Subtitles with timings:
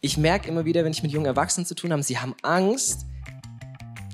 [0.00, 3.06] ich merke immer wieder, wenn ich mit jungen Erwachsenen zu tun habe, sie haben Angst,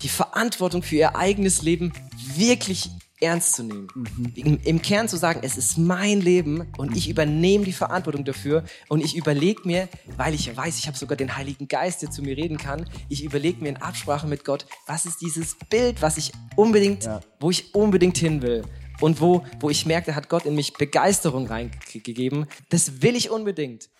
[0.03, 1.93] die Verantwortung für ihr eigenes Leben
[2.35, 3.89] wirklich ernst zu nehmen.
[3.95, 4.33] Mhm.
[4.35, 8.65] Im, Im, Kern zu sagen, es ist mein Leben und ich übernehme die Verantwortung dafür
[8.89, 9.89] und ich überlege mir,
[10.19, 13.25] weil ich weiß, ich habe sogar den Heiligen Geist, der zu mir reden kann, ich
[13.25, 17.21] überlege mir in Absprache mit Gott, was ist dieses Bild, was ich unbedingt, ja.
[17.41, 18.65] wo ich unbedingt hin will.
[19.01, 22.47] Und wo, wo ich merke, da hat Gott in mich Begeisterung reingegeben.
[22.71, 23.91] Das will ich unbedingt.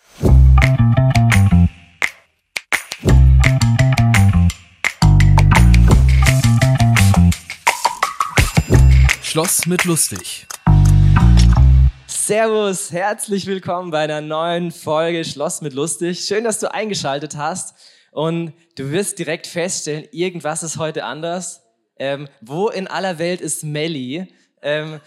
[9.37, 10.47] Schloss mit lustig.
[12.07, 16.21] Servus, herzlich willkommen bei einer neuen Folge Schloss mit lustig.
[16.21, 17.75] Schön, dass du eingeschaltet hast
[18.09, 21.61] und du wirst direkt feststellen, irgendwas ist heute anders.
[21.99, 24.33] Ähm, wo in aller Welt ist Melly?
[24.63, 25.01] Ähm,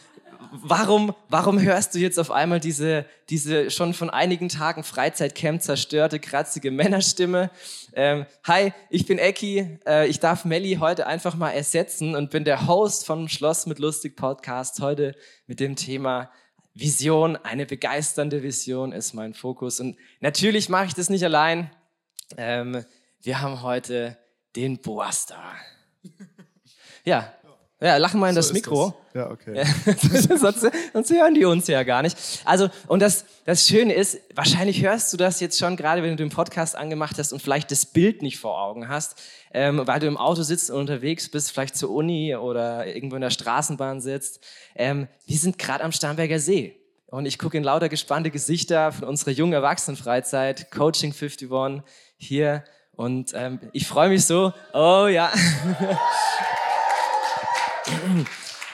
[0.53, 6.19] warum, warum hörst du jetzt auf einmal diese, diese schon von einigen Tagen Freizeitcamp zerstörte,
[6.19, 7.51] kratzige Männerstimme?
[7.93, 9.79] Ähm, hi, ich bin Eki.
[9.87, 13.79] Äh, ich darf Melli heute einfach mal ersetzen und bin der Host vom Schloss mit
[13.79, 14.81] Lustig Podcast.
[14.81, 15.15] Heute
[15.47, 16.31] mit dem Thema
[16.75, 17.37] Vision.
[17.37, 19.81] Eine begeisternde Vision ist mein Fokus.
[19.81, 21.71] Und natürlich mache ich das nicht allein.
[22.37, 22.85] Ähm,
[23.23, 24.19] wir haben heute
[24.57, 25.43] den Boas da.
[27.03, 27.33] Ja,
[27.83, 28.95] ja, lachen mal in so das Mikro.
[29.13, 29.15] Das.
[29.15, 29.65] Ja, okay.
[30.37, 32.17] sonst, sonst, hören die uns ja gar nicht.
[32.45, 36.17] Also, und das, das Schöne ist, wahrscheinlich hörst du das jetzt schon, gerade wenn du
[36.17, 39.21] den Podcast angemacht hast und vielleicht das Bild nicht vor Augen hast,
[39.55, 43.23] ähm, weil du im Auto sitzt und unterwegs bist, vielleicht zur Uni oder irgendwo in
[43.23, 44.45] der Straßenbahn sitzt.
[44.75, 46.77] Ähm, wir sind gerade am Starnberger See.
[47.07, 51.83] Und ich gucke in lauter gespannte Gesichter von unserer jungen Erwachsenenfreizeit, Coaching 51
[52.17, 52.63] hier.
[52.93, 54.53] Und ähm, ich freue mich so.
[54.75, 55.33] Oh ja.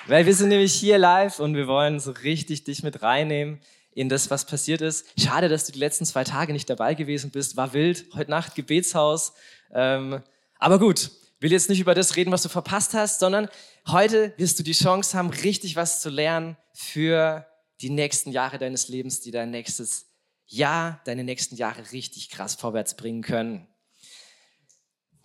[0.06, 3.61] Weil wir sind nämlich hier live und wir wollen so richtig dich mit reinnehmen
[3.92, 5.06] in das, was passiert ist.
[5.19, 7.56] Schade, dass du die letzten zwei Tage nicht dabei gewesen bist.
[7.56, 8.06] War wild.
[8.14, 9.33] Heute Nacht Gebetshaus.
[9.73, 10.23] Ähm,
[10.58, 13.48] aber gut, will jetzt nicht über das reden, was du verpasst hast, sondern
[13.89, 17.46] heute wirst du die Chance haben, richtig was zu lernen für
[17.80, 20.07] die nächsten Jahre deines Lebens, die dein nächstes
[20.46, 23.67] Jahr, deine nächsten Jahre richtig krass vorwärts bringen können.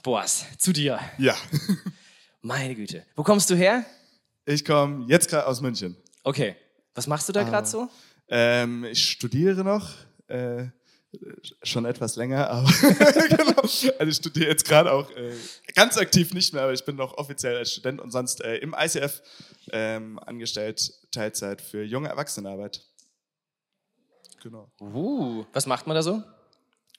[0.03, 0.99] Boas, zu dir.
[1.17, 1.35] Ja.
[2.41, 3.05] Meine Güte.
[3.15, 3.85] Wo kommst du her?
[4.45, 5.95] Ich komme jetzt gerade aus München.
[6.23, 6.55] Okay.
[6.95, 7.87] Was machst du da gerade so?
[8.27, 9.89] Ähm, ich studiere noch.
[10.27, 10.67] Äh,
[11.61, 12.71] schon etwas länger, aber
[13.29, 13.61] genau.
[13.61, 15.35] Also ich studiere jetzt gerade auch äh,
[15.75, 18.73] ganz aktiv nicht mehr, aber ich bin noch offiziell als Student und sonst äh, im
[18.77, 19.21] ICF
[19.71, 22.81] ähm, angestellt, Teilzeit für junge Erwachsenenarbeit.
[24.41, 24.71] Genau.
[24.79, 26.23] Uh, was macht man da so?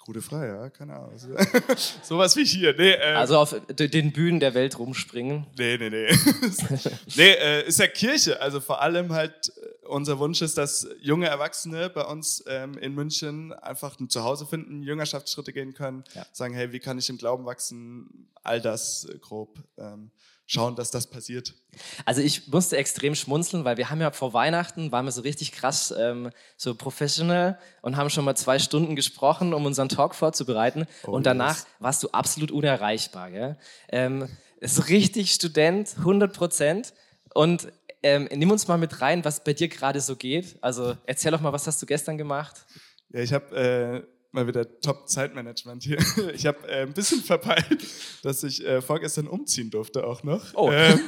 [0.04, 1.12] Gute Frage, ja, keine Ahnung.
[2.02, 2.74] Sowas wie hier.
[2.76, 5.46] Nee, äh, also auf den Bühnen der Welt rumspringen.
[5.56, 6.08] Nee, nee, nee.
[7.16, 8.40] nee, äh, ist ja Kirche.
[8.40, 12.94] Also vor allem halt äh, unser Wunsch ist, dass junge Erwachsene bei uns ähm, in
[12.94, 16.26] München einfach ein Zuhause finden, Jüngerschaftsschritte gehen können, ja.
[16.32, 18.28] sagen, hey, wie kann ich im Glauben wachsen?
[18.42, 19.60] All das äh, grob.
[19.78, 20.10] Ähm,
[20.52, 21.54] schauen, dass das passiert.
[22.04, 25.52] Also ich musste extrem schmunzeln, weil wir haben ja vor Weihnachten, waren wir so richtig
[25.52, 30.86] krass ähm, so professional und haben schon mal zwei Stunden gesprochen, um unseren Talk vorzubereiten.
[31.06, 31.66] Oh, und danach yes.
[31.78, 33.30] warst du absolut unerreichbar.
[33.30, 33.56] Gell?
[33.88, 34.28] Ähm,
[34.60, 36.92] ist richtig Student, 100 Prozent.
[37.34, 40.56] Und ähm, nimm uns mal mit rein, was bei dir gerade so geht.
[40.60, 42.66] Also erzähl doch mal, was hast du gestern gemacht?
[43.08, 45.98] Ja, ich habe äh, mal wieder Top-Zeitmanagement hier.
[46.34, 47.86] Ich habe äh, ein bisschen verpeilt,
[48.22, 50.54] dass ich äh, vorgestern umziehen durfte auch noch.
[50.54, 50.70] Oh.
[50.72, 51.00] Ähm,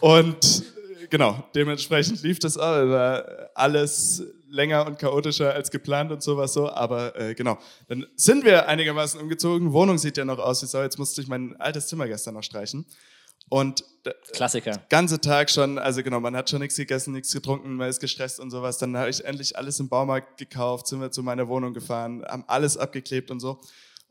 [0.00, 0.64] und
[1.00, 6.52] äh, genau, dementsprechend lief das auch, war alles länger und chaotischer als geplant und sowas
[6.52, 6.68] so.
[6.68, 9.72] Aber äh, genau, dann sind wir einigermaßen umgezogen.
[9.72, 10.82] Wohnung sieht ja noch aus wie so.
[10.82, 12.84] Jetzt musste ich mein altes Zimmer gestern noch streichen.
[13.48, 13.84] Und
[14.32, 14.80] Klassiker.
[14.88, 18.40] Ganze Tag schon, also genau, man hat schon nichts gegessen, nichts getrunken, man ist gestresst
[18.40, 18.78] und sowas.
[18.78, 22.44] Dann habe ich endlich alles im Baumarkt gekauft, sind wir zu meiner Wohnung gefahren, haben
[22.46, 23.60] alles abgeklebt und so.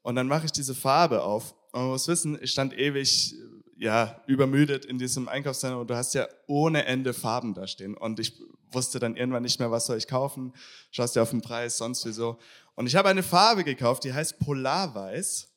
[0.03, 1.55] Und dann mache ich diese Farbe auf.
[1.71, 3.35] Und man muss wissen, ich stand ewig,
[3.77, 7.95] ja, übermüdet in diesem Einkaufszentrum und du hast ja ohne Ende Farben da stehen.
[7.95, 8.33] Und ich
[8.71, 10.53] wusste dann irgendwann nicht mehr, was soll ich kaufen.
[10.91, 12.37] Schaust dir auf den Preis, sonst wieso.
[12.75, 15.48] Und ich habe eine Farbe gekauft, die heißt Polarweiß.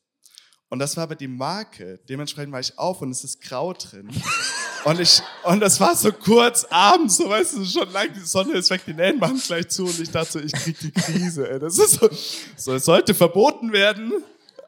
[0.73, 1.99] Und das war aber die Marke.
[2.09, 4.09] Dementsprechend war ich auf und es ist grau drin.
[4.85, 8.53] Und ich, und das war so kurz abends, so weißt du, schon lang, die Sonne
[8.53, 11.47] ist weg, die Nähen machen gleich zu und ich dachte so, ich krieg die Krise,
[11.47, 11.59] ey.
[11.59, 12.09] Das ist so,
[12.57, 14.13] so, es sollte verboten werden,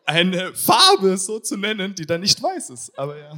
[0.05, 2.97] eine Farbe so zu nennen, die dann nicht weiß ist.
[2.97, 3.31] Aber ja.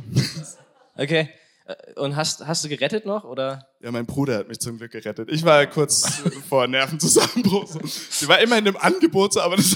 [0.98, 1.30] Okay.
[1.68, 3.68] Äh, und hast, hast du gerettet noch, oder?
[3.81, 5.30] Ja, mein Bruder hat mich zum Glück gerettet.
[5.31, 7.80] Ich war kurz vor Nervenzusammenbruch.
[8.10, 9.75] Sie war immer in einem Angebot, aber das,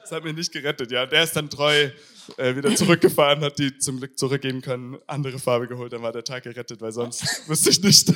[0.00, 0.90] das, hat mich nicht gerettet.
[0.90, 1.90] Ja, der ist dann treu
[2.36, 6.24] äh, wieder zurückgefahren, hat die zum Glück zurückgeben können, andere Farbe geholt, dann war der
[6.24, 8.12] Tag gerettet, weil sonst wüsste ich nicht,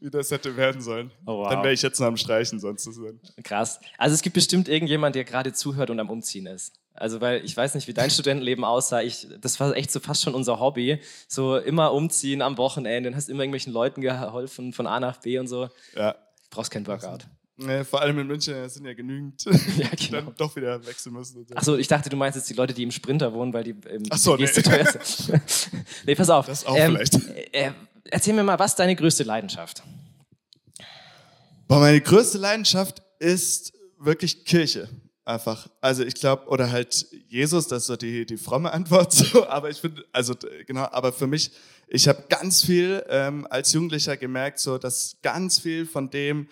[0.00, 1.10] wie das hätte werden sollen.
[1.26, 1.50] Oh, wow.
[1.50, 2.88] Dann wäre ich jetzt noch am Streichen sonst.
[3.42, 3.80] Krass.
[3.98, 6.74] Also es gibt bestimmt irgendjemand, der gerade zuhört und am Umziehen ist.
[6.94, 9.00] Also, weil ich weiß nicht, wie dein Studentenleben aussah.
[9.00, 11.00] Ich, das war echt so fast schon unser Hobby.
[11.28, 13.10] So immer umziehen am Wochenende.
[13.10, 15.70] Du hast immer irgendwelchen Leuten geholfen, von A nach B und so.
[15.94, 16.12] Ja.
[16.12, 16.18] Du
[16.50, 17.26] brauchst kein Workout.
[17.62, 19.44] Nee, vor allem in München sind ja genügend,
[19.76, 20.22] Ja, die genau.
[20.22, 21.46] dann doch wieder wechseln müssen.
[21.54, 24.02] Achso, ich dachte, du meinst jetzt die Leute, die im Sprinter wohnen, weil die im
[24.08, 24.62] Ach so, WGs nee.
[24.62, 25.42] zu teuer sind.
[26.06, 26.46] nee, pass auf.
[26.46, 27.14] Das auch vielleicht.
[27.52, 27.72] Äh,
[28.04, 29.82] erzähl mir mal, was ist deine größte Leidenschaft?
[31.68, 34.88] Boah, meine größte Leidenschaft ist wirklich Kirche.
[35.26, 35.68] Einfach.
[35.80, 39.12] Also ich glaube, oder halt Jesus, das ist so die, die fromme Antwort.
[39.30, 39.46] So.
[39.46, 40.34] Aber ich finde, also
[40.66, 41.52] genau, aber für mich,
[41.88, 46.48] ich habe ganz viel ähm, als Jugendlicher gemerkt, so dass ganz viel von dem,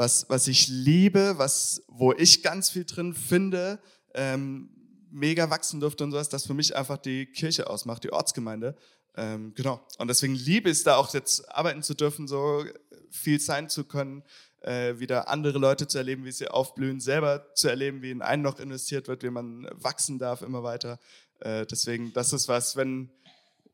[0.00, 3.78] was, was ich liebe, was, wo ich ganz viel drin finde,
[4.14, 4.70] ähm,
[5.10, 8.76] mega wachsen durfte und sowas, das für mich einfach die Kirche ausmacht, die Ortsgemeinde.
[9.14, 9.86] Ähm, genau.
[9.98, 12.64] Und deswegen liebe ich es da auch jetzt arbeiten zu dürfen, so
[13.10, 14.22] viel sein zu können,
[14.62, 18.42] äh, wieder andere Leute zu erleben, wie sie aufblühen, selber zu erleben, wie in einen
[18.42, 20.98] noch investiert wird, wie man wachsen darf immer weiter.
[21.40, 23.10] Äh, deswegen, das ist was, wenn,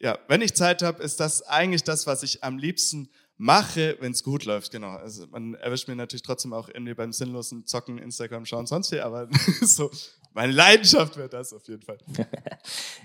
[0.00, 4.12] ja, wenn ich Zeit habe, ist das eigentlich das, was ich am liebsten mache, wenn
[4.12, 4.72] es gut läuft.
[4.72, 4.90] Genau.
[4.90, 9.00] Also man erwischt mir natürlich trotzdem auch irgendwie beim sinnlosen Zocken, Instagram schauen, sonst wie,
[9.00, 9.28] aber
[9.60, 9.90] so
[10.32, 11.98] meine Leidenschaft wäre das auf jeden Fall.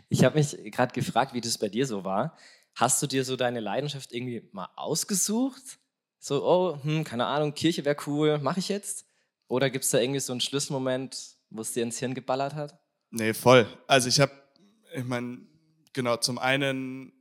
[0.10, 2.36] Ich habe mich gerade gefragt, wie das bei dir so war.
[2.76, 5.80] Hast du dir so deine Leidenschaft irgendwie mal ausgesucht?
[6.20, 9.06] So, oh, hm, keine Ahnung, Kirche wäre cool, mache ich jetzt?
[9.48, 12.78] Oder gibt es da irgendwie so einen Schlüsselmoment, wo es dir ins Hirn geballert hat?
[13.12, 13.66] Nee, voll.
[13.88, 14.34] Also ich habe,
[14.94, 15.40] ich meine,
[15.94, 17.14] genau, zum einen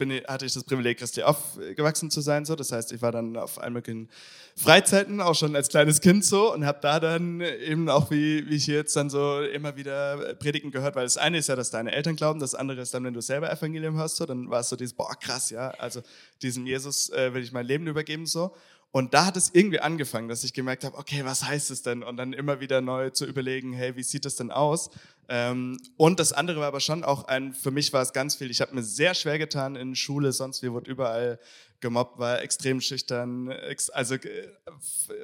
[0.00, 2.44] bin hatte ich das Privileg, christlich aufgewachsen zu sein.
[2.44, 2.56] So.
[2.56, 4.08] Das heißt, ich war dann auf allen möglichen
[4.56, 8.56] Freizeiten, auch schon als kleines Kind so und habe da dann eben auch, wie, wie
[8.56, 11.92] ich jetzt dann so immer wieder Predigen gehört, weil das eine ist ja, dass deine
[11.92, 14.68] Eltern glauben, das andere ist dann, wenn du selber Evangelium hörst, so, dann war es
[14.70, 16.00] so dieses, boah, krass, ja, also
[16.42, 18.52] diesem Jesus äh, will ich mein Leben übergeben so.
[18.92, 22.02] Und da hat es irgendwie angefangen, dass ich gemerkt habe, okay, was heißt es denn?
[22.02, 24.90] Und dann immer wieder neu zu überlegen, hey, wie sieht das denn aus?
[25.32, 28.50] Ähm, und das andere war aber schon auch ein, für mich war es ganz viel,
[28.50, 31.38] ich habe mir sehr schwer getan in Schule, sonst wie wurde überall
[31.78, 33.54] gemobbt, war extrem schüchtern,
[33.92, 34.48] also äh,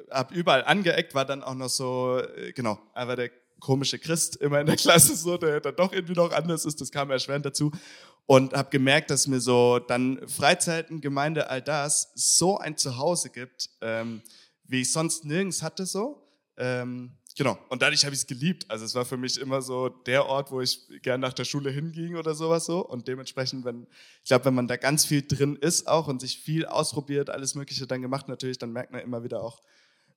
[0.09, 4.61] habe überall angeeckt, war dann auch noch so, äh, genau, aber der komische Christ immer
[4.61, 7.73] in der Klasse so, der dann doch irgendwie noch anders ist, das kam erschwerend dazu
[8.27, 13.71] und habe gemerkt, dass mir so dann Freizeiten, Gemeinde, all das so ein Zuhause gibt,
[13.81, 14.21] ähm,
[14.63, 16.23] wie ich sonst nirgends hatte so.
[16.55, 17.57] Ähm, genau.
[17.69, 18.69] Und dadurch habe ich es geliebt.
[18.69, 21.69] Also es war für mich immer so der Ort, wo ich gern nach der Schule
[21.69, 22.85] hinging oder sowas so.
[22.85, 23.87] Und dementsprechend, wenn
[24.23, 27.55] ich glaube, wenn man da ganz viel drin ist auch und sich viel ausprobiert, alles
[27.55, 29.61] Mögliche dann gemacht natürlich, dann merkt man immer wieder auch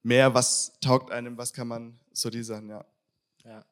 [0.02, 2.84] mehr, was taugt einem, was kann man so die Sachen, ja.
[3.44, 3.64] Ja.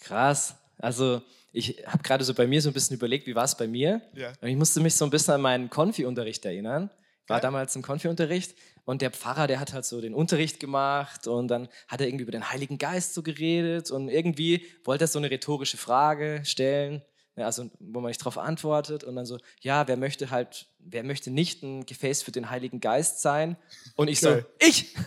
[0.00, 0.54] Krass.
[0.78, 1.22] Also
[1.52, 4.02] ich habe gerade so bei mir so ein bisschen überlegt, wie war es bei mir?
[4.14, 4.32] Ja.
[4.40, 6.90] Und ich musste mich so ein bisschen an meinen Konfi-Unterricht erinnern.
[7.28, 11.48] War damals im Konfi-Unterricht und der Pfarrer, der hat halt so den Unterricht gemacht und
[11.48, 15.18] dann hat er irgendwie über den Heiligen Geist so geredet und irgendwie wollte er so
[15.18, 17.02] eine rhetorische Frage stellen,
[17.36, 21.02] ja, also wo man nicht darauf antwortet und dann so, ja, wer möchte halt, wer
[21.02, 23.56] möchte nicht ein Gefäß für den Heiligen Geist sein?
[23.94, 24.46] Und ich Geil.
[24.60, 24.94] so, ich!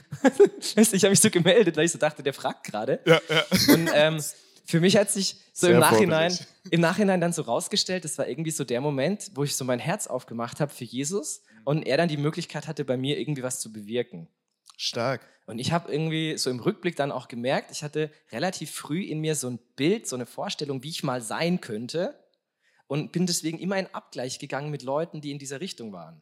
[0.75, 2.99] Ich habe mich so gemeldet, weil ich so dachte, der fragt gerade.
[3.05, 3.73] Ja, ja.
[3.73, 4.21] Und ähm,
[4.65, 6.37] für mich hat sich so Sehr im Nachhinein,
[6.69, 9.79] im Nachhinein dann so rausgestellt, das war irgendwie so der Moment, wo ich so mein
[9.79, 13.59] Herz aufgemacht habe für Jesus und er dann die Möglichkeit hatte, bei mir irgendwie was
[13.59, 14.27] zu bewirken.
[14.75, 15.21] Stark.
[15.45, 19.19] Und ich habe irgendwie so im Rückblick dann auch gemerkt, ich hatte relativ früh in
[19.19, 22.17] mir so ein Bild, so eine Vorstellung, wie ich mal sein könnte
[22.87, 26.19] und bin deswegen immer in Abgleich gegangen mit Leuten, die in dieser Richtung waren.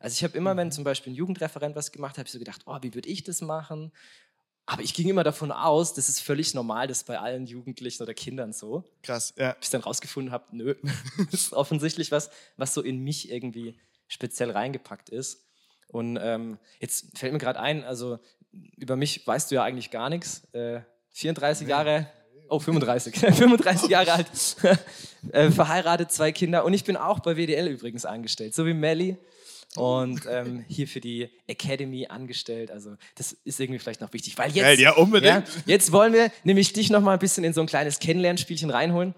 [0.00, 2.40] Also ich habe immer, wenn zum Beispiel ein Jugendreferent was gemacht hat, habe ich so
[2.40, 3.92] gedacht, oh, wie würde ich das machen?
[4.66, 8.02] Aber ich ging immer davon aus, das ist völlig normal, das ist bei allen Jugendlichen
[8.02, 8.82] oder Kindern so.
[9.04, 9.52] Krass, ja.
[9.52, 10.74] Bis ich dann rausgefunden habe, nö,
[11.30, 15.44] das ist offensichtlich was, was so in mich irgendwie speziell reingepackt ist.
[15.88, 18.18] Und ähm, jetzt fällt mir gerade ein, also
[18.76, 20.42] über mich weißt du ja eigentlich gar nichts.
[20.52, 20.80] Äh,
[21.12, 22.06] 34 Jahre,
[22.48, 24.28] oh 35, 35 Jahre alt,
[25.32, 29.16] äh, verheiratet, zwei Kinder und ich bin auch bei WDL übrigens angestellt, so wie Melly.
[29.76, 32.70] Und ähm, hier für die Academy angestellt.
[32.70, 35.46] Also das ist irgendwie vielleicht noch wichtig, weil jetzt, ja, unbedingt.
[35.46, 38.70] ja, jetzt wollen wir nämlich dich noch mal ein bisschen in so ein kleines Kennenlernspielchen
[38.70, 39.14] reinholen.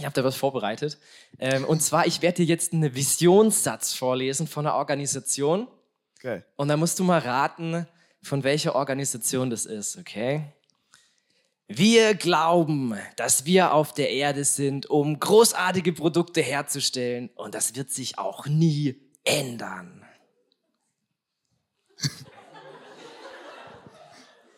[0.00, 0.96] Ich habe da was vorbereitet.
[1.38, 5.68] Ähm, und zwar, ich werde dir jetzt einen Visionssatz vorlesen von einer Organisation.
[6.20, 6.42] Geil.
[6.56, 7.86] Und dann musst du mal raten,
[8.22, 10.44] von welcher Organisation das ist, okay?
[11.68, 17.28] Wir glauben, dass wir auf der Erde sind, um großartige Produkte herzustellen.
[17.34, 20.02] Und das wird sich auch nie ändern.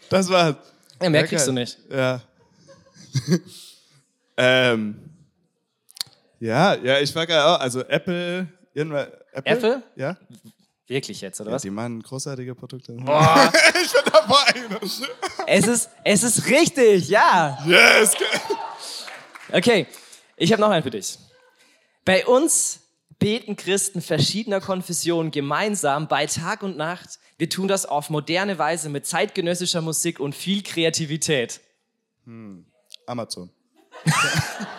[0.08, 0.54] Das war's.
[1.02, 1.78] Ja, mehr Ja, kriegst du nicht.
[1.90, 2.22] Ja.
[4.37, 5.12] ähm.
[6.42, 9.52] Ja, ja, ich war gerade auch, also Apple, irgendwann, Apple?
[9.52, 9.82] Apple?
[9.94, 10.16] Ja?
[10.88, 11.62] Wirklich jetzt, oder ja was?
[11.62, 12.94] die machen großartige Produkte.
[12.94, 13.52] Boah,
[13.84, 14.80] Ich bin dabei.
[15.46, 17.56] es ist, es ist richtig, ja.
[17.64, 18.16] Yes!
[19.52, 19.87] Okay,
[20.37, 21.16] ich habe noch einen für dich.
[22.04, 22.80] Bei uns
[23.20, 27.20] beten Christen verschiedener Konfessionen gemeinsam bei Tag und Nacht.
[27.38, 31.61] Wir tun das auf moderne Weise mit zeitgenössischer Musik und viel Kreativität.
[33.06, 33.49] Amazon.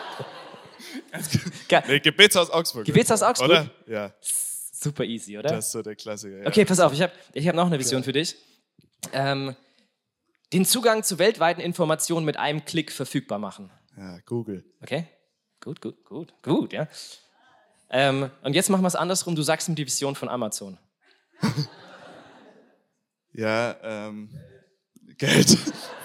[1.87, 2.85] Nee, Gebetshaus Augsburg.
[2.85, 3.49] Gebetshaus Augsburg?
[3.49, 3.69] Oder?
[3.87, 5.49] Ja, Super easy, oder?
[5.49, 6.39] das ist so der Klassiker.
[6.39, 6.47] Ja.
[6.47, 8.35] Okay, pass auf, ich habe ich hab noch eine Vision für dich.
[9.13, 9.55] Ähm,
[10.51, 13.71] den Zugang zu weltweiten Informationen mit einem Klick verfügbar machen.
[13.97, 14.65] Ja, Google.
[14.81, 15.07] Okay?
[15.61, 16.87] Gut, gut, gut, gut, ja.
[17.89, 19.35] Ähm, und jetzt machen wir es andersrum.
[19.35, 20.77] Du sagst ihm die Vision von Amazon.
[23.35, 24.29] Ja, ähm,
[25.25, 25.57] Geld.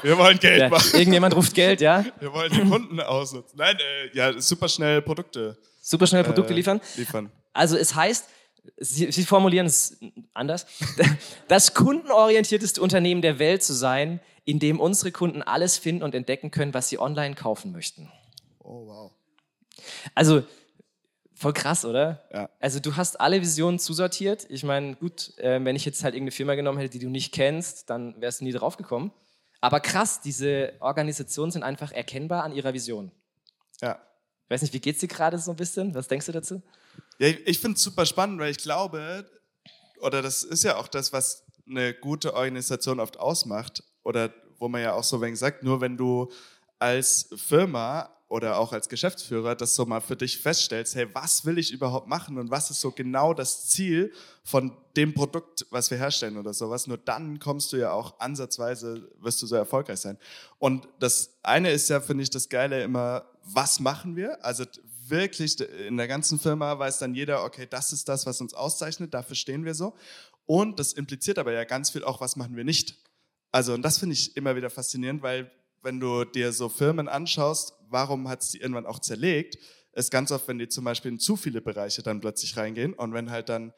[0.03, 0.91] Wir wollen Geld Ja, machen.
[0.99, 2.05] irgendjemand ruft Geld, ja?
[2.21, 3.59] Wir wollen die Kunden ausnutzen.
[3.59, 6.81] Nein, äh, ja, super schnell Produkte Super schnell Produkte äh, liefern.
[6.97, 7.33] liefern.
[7.53, 8.29] Also es heißt,
[8.77, 9.97] Sie, Sie formulieren es
[10.35, 10.67] anders,
[11.49, 16.51] das kundenorientierteste Unternehmen der Welt zu sein, in dem unsere Kunden alles finden und entdecken
[16.51, 18.11] können, was sie online kaufen möchten.
[18.59, 19.13] Oh, wow.
[20.15, 20.43] Also
[21.39, 22.25] voll krass, oder?
[22.33, 22.49] Ja.
[22.61, 24.47] Also du hast alle Visionen zusortiert.
[24.49, 27.33] Ich meine, gut, äh, wenn ich jetzt halt irgendeine Firma genommen hätte, die du nicht
[27.33, 29.13] kennst, dann wärst du nie drauf gekommen.
[29.61, 33.11] Aber krass, diese Organisationen sind einfach erkennbar an ihrer Vision.
[33.81, 33.99] Ja.
[34.45, 35.95] Ich weiß nicht, wie geht's dir gerade so ein bisschen?
[35.95, 36.63] Was denkst du dazu?
[37.19, 39.29] Ja, ich- ich finde es super spannend, weil ich glaube,
[40.01, 44.81] oder das ist ja auch das, was eine gute Organisation oft ausmacht, oder wo man
[44.83, 46.31] ja auch so wenig sagt, nur wenn du
[46.79, 51.59] als Firma oder auch als Geschäftsführer das so mal für dich feststellst, hey, was will
[51.59, 54.13] ich überhaupt machen und was ist so genau das Ziel
[54.45, 59.11] von dem Produkt, was wir herstellen oder sowas, nur dann kommst du ja auch ansatzweise,
[59.19, 60.19] wirst du so erfolgreich sein.
[60.59, 64.45] Und das eine ist ja, finde ich, das Geile immer, was machen wir?
[64.45, 64.65] Also
[65.07, 69.15] wirklich in der ganzen Firma weiß dann jeder, okay, das ist das, was uns auszeichnet,
[69.15, 69.95] dafür stehen wir so.
[70.45, 72.97] Und das impliziert aber ja ganz viel auch, was machen wir nicht.
[73.51, 75.51] Also, und das finde ich immer wieder faszinierend, weil
[75.83, 79.59] wenn du dir so Firmen anschaust, warum hat es die irgendwann auch zerlegt,
[79.93, 83.13] ist ganz oft, wenn die zum Beispiel in zu viele Bereiche dann plötzlich reingehen und
[83.13, 83.73] wenn halt dann,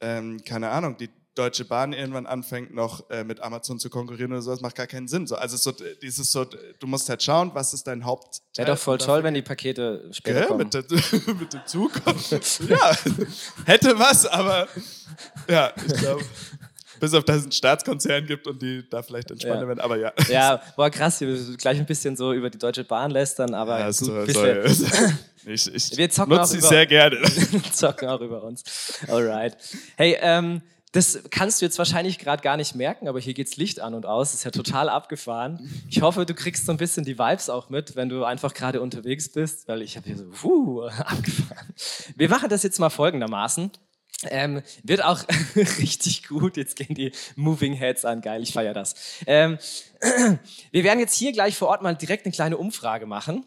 [0.00, 4.40] ähm, keine Ahnung, die Deutsche Bahn irgendwann anfängt, noch äh, mit Amazon zu konkurrieren oder
[4.40, 5.26] so, das macht gar keinen Sinn.
[5.26, 5.70] So, also so,
[6.00, 8.40] dieses so, du musst halt schauen, was ist dein Haupt.
[8.56, 10.70] Wäre doch voll toll, wenn die Pakete später Gell, kommen.
[10.72, 10.82] mit, der,
[11.34, 11.92] mit dem Zug.
[12.68, 12.96] ja,
[13.66, 14.66] hätte was, aber
[15.46, 16.24] ja, ich glaube,
[17.00, 19.68] bis auf dass es einen Staatskonzern gibt und die da vielleicht entspannter Ja.
[19.68, 20.12] werden, aber ja.
[20.28, 23.86] Ja, boah, krass, wir gleich ein bisschen so über die Deutsche Bahn lästern, aber Ja,
[23.86, 25.12] gut, so, bisschen, soll,
[25.46, 27.20] ich ich Wir zocken auch nutze sie über- sehr gerne.
[27.72, 28.64] zocken auch über uns.
[29.08, 29.56] Alright.
[29.96, 30.62] Hey, ähm,
[30.92, 34.06] das kannst du jetzt wahrscheinlich gerade gar nicht merken, aber hier geht's Licht an und
[34.06, 34.30] aus.
[34.30, 35.70] Das ist ja total abgefahren.
[35.90, 38.80] Ich hoffe, du kriegst so ein bisschen die Vibes auch mit, wenn du einfach gerade
[38.80, 41.74] unterwegs bist, weil ich habe hier so, puh, abgefahren.
[42.16, 43.70] Wir machen das jetzt mal folgendermaßen.
[44.24, 45.22] Ähm, wird auch
[45.56, 46.56] richtig gut.
[46.56, 48.22] Jetzt gehen die Moving Heads an.
[48.22, 48.94] Geil, ich feiere das.
[49.26, 49.58] Ähm,
[50.70, 53.44] wir werden jetzt hier gleich vor Ort mal direkt eine kleine Umfrage machen.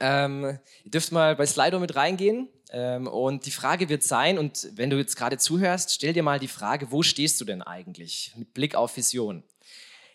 [0.00, 2.48] Ähm, ihr dürft mal bei Slido mit reingehen.
[2.70, 6.38] Ähm, und die Frage wird sein, und wenn du jetzt gerade zuhörst, stell dir mal
[6.38, 9.42] die Frage, wo stehst du denn eigentlich mit Blick auf Vision?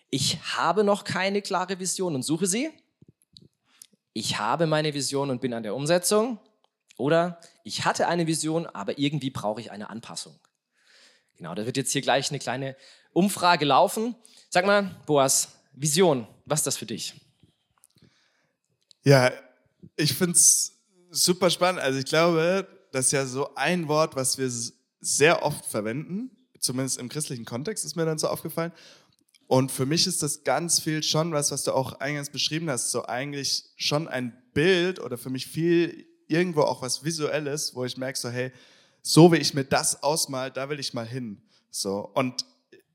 [0.10, 2.70] Ich habe noch keine klare Vision und suche sie.
[4.14, 6.40] Ich habe meine Vision und bin an der Umsetzung.
[7.00, 10.38] Oder ich hatte eine Vision, aber irgendwie brauche ich eine Anpassung.
[11.38, 12.76] Genau, da wird jetzt hier gleich eine kleine
[13.14, 14.16] Umfrage laufen.
[14.50, 17.14] Sag mal, Boas, Vision, was ist das für dich?
[19.04, 19.32] Ja,
[19.96, 20.78] ich finde es
[21.10, 21.80] super spannend.
[21.80, 24.52] Also ich glaube, das ist ja so ein Wort, was wir
[25.00, 28.74] sehr oft verwenden, zumindest im christlichen Kontext ist mir dann so aufgefallen.
[29.48, 32.92] Und für mich ist das ganz viel schon was, was du auch eingangs beschrieben hast,
[32.92, 37.98] so eigentlich schon ein Bild oder für mich viel irgendwo auch was Visuelles, wo ich
[37.98, 38.52] merke so, hey,
[39.02, 41.42] so wie ich mir das ausmal, da will ich mal hin.
[41.72, 42.10] So.
[42.14, 42.46] Und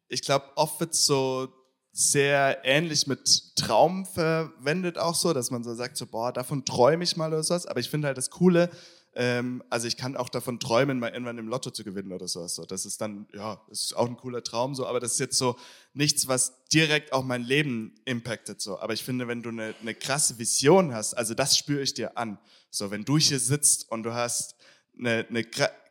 [0.09, 1.49] ich glaube, oft wird so
[1.93, 7.05] sehr ähnlich mit Traum verwendet auch so, dass man so sagt, so, boah, davon träume
[7.05, 7.67] ich mal oder sowas.
[7.67, 8.71] Aber ich finde halt das Coole,
[9.16, 12.54] ähm, also ich kann auch davon träumen, mal irgendwann im Lotto zu gewinnen oder sowas.
[12.54, 12.64] So.
[12.64, 15.38] Das ist dann, ja, das ist auch ein cooler Traum so, aber das ist jetzt
[15.38, 15.56] so
[15.92, 18.78] nichts, was direkt auch mein Leben impactet so.
[18.80, 22.18] Aber ich finde, wenn du eine, eine krasse Vision hast, also das spüre ich dir
[22.18, 22.38] an.
[22.71, 24.56] So, wenn du hier sitzt und du hast
[24.99, 25.44] eine, eine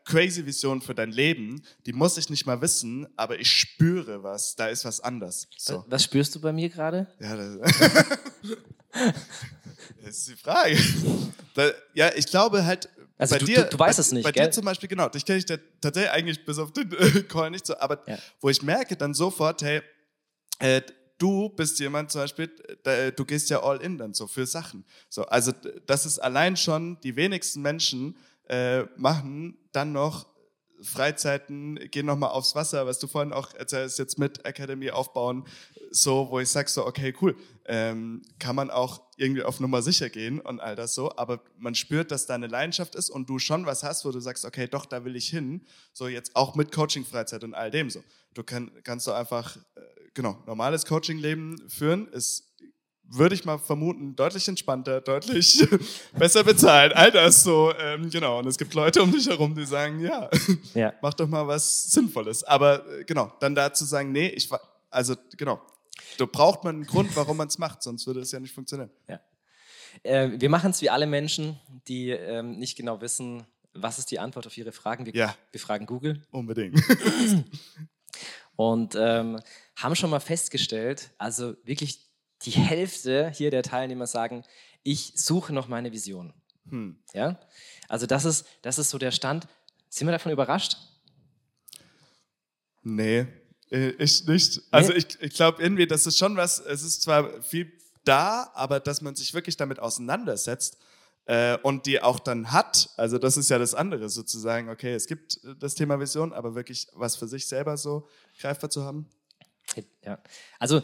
[0.05, 4.55] crazy Vision für dein Leben, die muss ich nicht mal wissen, aber ich spüre was,
[4.55, 5.47] da ist was anders.
[5.57, 5.85] So.
[5.87, 7.07] Was spürst du bei mir gerade?
[7.19, 7.57] Ja, das,
[10.03, 10.77] das ist die Frage.
[11.93, 12.89] Ja, ich glaube halt.
[13.23, 14.45] Also bei du- dir, du- du weißt bei, es nicht, Bei gell?
[14.45, 16.89] dir zum Beispiel, genau, dich kenne ich da tatsächlich eigentlich bis auf den
[17.27, 18.17] Call nicht so, aber Ja.
[18.39, 19.81] wo ich merke dann sofort, hey,
[20.59, 20.81] äh,
[21.17, 22.51] du bist jemand zum Beispiel,
[22.85, 24.85] äh, du gehst ja all in dann so für Sachen.
[25.09, 25.51] So, also
[25.85, 28.17] das ist allein schon, die wenigsten Menschen
[28.49, 30.27] äh, machen dann noch
[30.81, 35.45] Freizeiten, gehen nochmal aufs Wasser, was du vorhin auch erzählst, jetzt mit Academy aufbauen,
[35.91, 40.09] so, wo ich sag so, okay, cool, ähm, kann man auch irgendwie auf Nummer sicher
[40.09, 43.39] gehen und all das so, aber man spürt, dass da eine Leidenschaft ist und du
[43.39, 46.55] schon was hast, wo du sagst, okay, doch, da will ich hin, so jetzt auch
[46.55, 48.03] mit Coaching-Freizeit und all dem so.
[48.33, 49.81] Du kann, kannst du einfach, äh,
[50.13, 52.52] genau, normales Coaching-Leben führen, ist
[53.15, 55.65] würde ich mal vermuten, deutlich entspannter, deutlich
[56.17, 56.95] besser bezahlt.
[56.95, 58.39] All das so, ähm, genau.
[58.39, 60.29] Und es gibt Leute um dich herum, die sagen, ja,
[60.73, 60.93] ja.
[61.01, 62.43] mach doch mal was Sinnvolles.
[62.43, 65.61] Aber äh, genau, dann dazu sagen, nee, ich war, also genau,
[66.17, 68.89] da braucht man einen Grund, warum man es macht, sonst würde es ja nicht funktionieren.
[69.07, 69.19] Ja.
[70.01, 73.43] Äh, wir machen es wie alle Menschen, die ähm, nicht genau wissen,
[73.73, 75.05] was ist die Antwort auf ihre Fragen.
[75.05, 75.35] Wir, ja.
[75.51, 76.21] wir fragen Google.
[76.31, 76.81] Unbedingt.
[78.55, 79.39] Und ähm,
[79.75, 82.12] haben schon mal festgestellt, also wirklich
[82.45, 84.43] die Hälfte hier der Teilnehmer sagen,
[84.83, 86.33] ich suche noch meine Vision.
[86.69, 86.97] Hm.
[87.13, 87.39] Ja?
[87.87, 89.47] Also das ist, das ist so der Stand.
[89.89, 90.77] Sind wir davon überrascht?
[92.81, 93.27] Nee,
[93.71, 94.61] äh, ich nicht.
[94.71, 94.99] Also nee?
[94.99, 97.71] ich, ich glaube irgendwie, das ist schon was, es ist zwar viel
[98.03, 100.77] da, aber dass man sich wirklich damit auseinandersetzt
[101.25, 105.07] äh, und die auch dann hat, also das ist ja das andere sozusagen, okay, es
[105.07, 108.07] gibt das Thema Vision, aber wirklich was für sich selber so
[108.39, 109.07] greifbar zu haben.
[110.05, 110.19] Ja,
[110.59, 110.81] also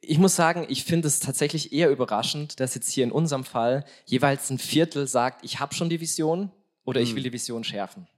[0.00, 3.84] ich muss sagen, ich finde es tatsächlich eher überraschend, dass jetzt hier in unserem Fall
[4.04, 6.50] jeweils ein Viertel sagt, ich habe schon die Vision
[6.84, 7.16] oder ich hm.
[7.16, 8.08] will die Vision schärfen.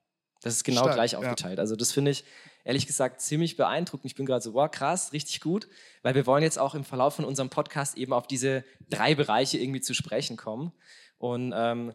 [0.42, 1.58] Das ist genau Stark, gleich aufgeteilt.
[1.58, 1.62] Ja.
[1.62, 2.24] Also das finde ich
[2.64, 4.06] ehrlich gesagt ziemlich beeindruckend.
[4.06, 5.68] Ich bin gerade so, wow, krass, richtig gut,
[6.02, 9.58] weil wir wollen jetzt auch im Verlauf von unserem Podcast eben auf diese drei Bereiche
[9.58, 10.72] irgendwie zu sprechen kommen.
[11.18, 11.92] Und ähm,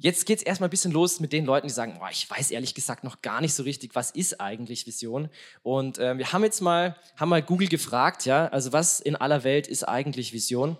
[0.00, 2.52] Jetzt geht es erstmal ein bisschen los mit den Leuten, die sagen, oh, ich weiß
[2.52, 5.28] ehrlich gesagt noch gar nicht so richtig, was ist eigentlich Vision.
[5.64, 9.42] Und äh, wir haben jetzt mal, haben mal Google gefragt, ja, also was in aller
[9.42, 10.78] Welt ist eigentlich Vision?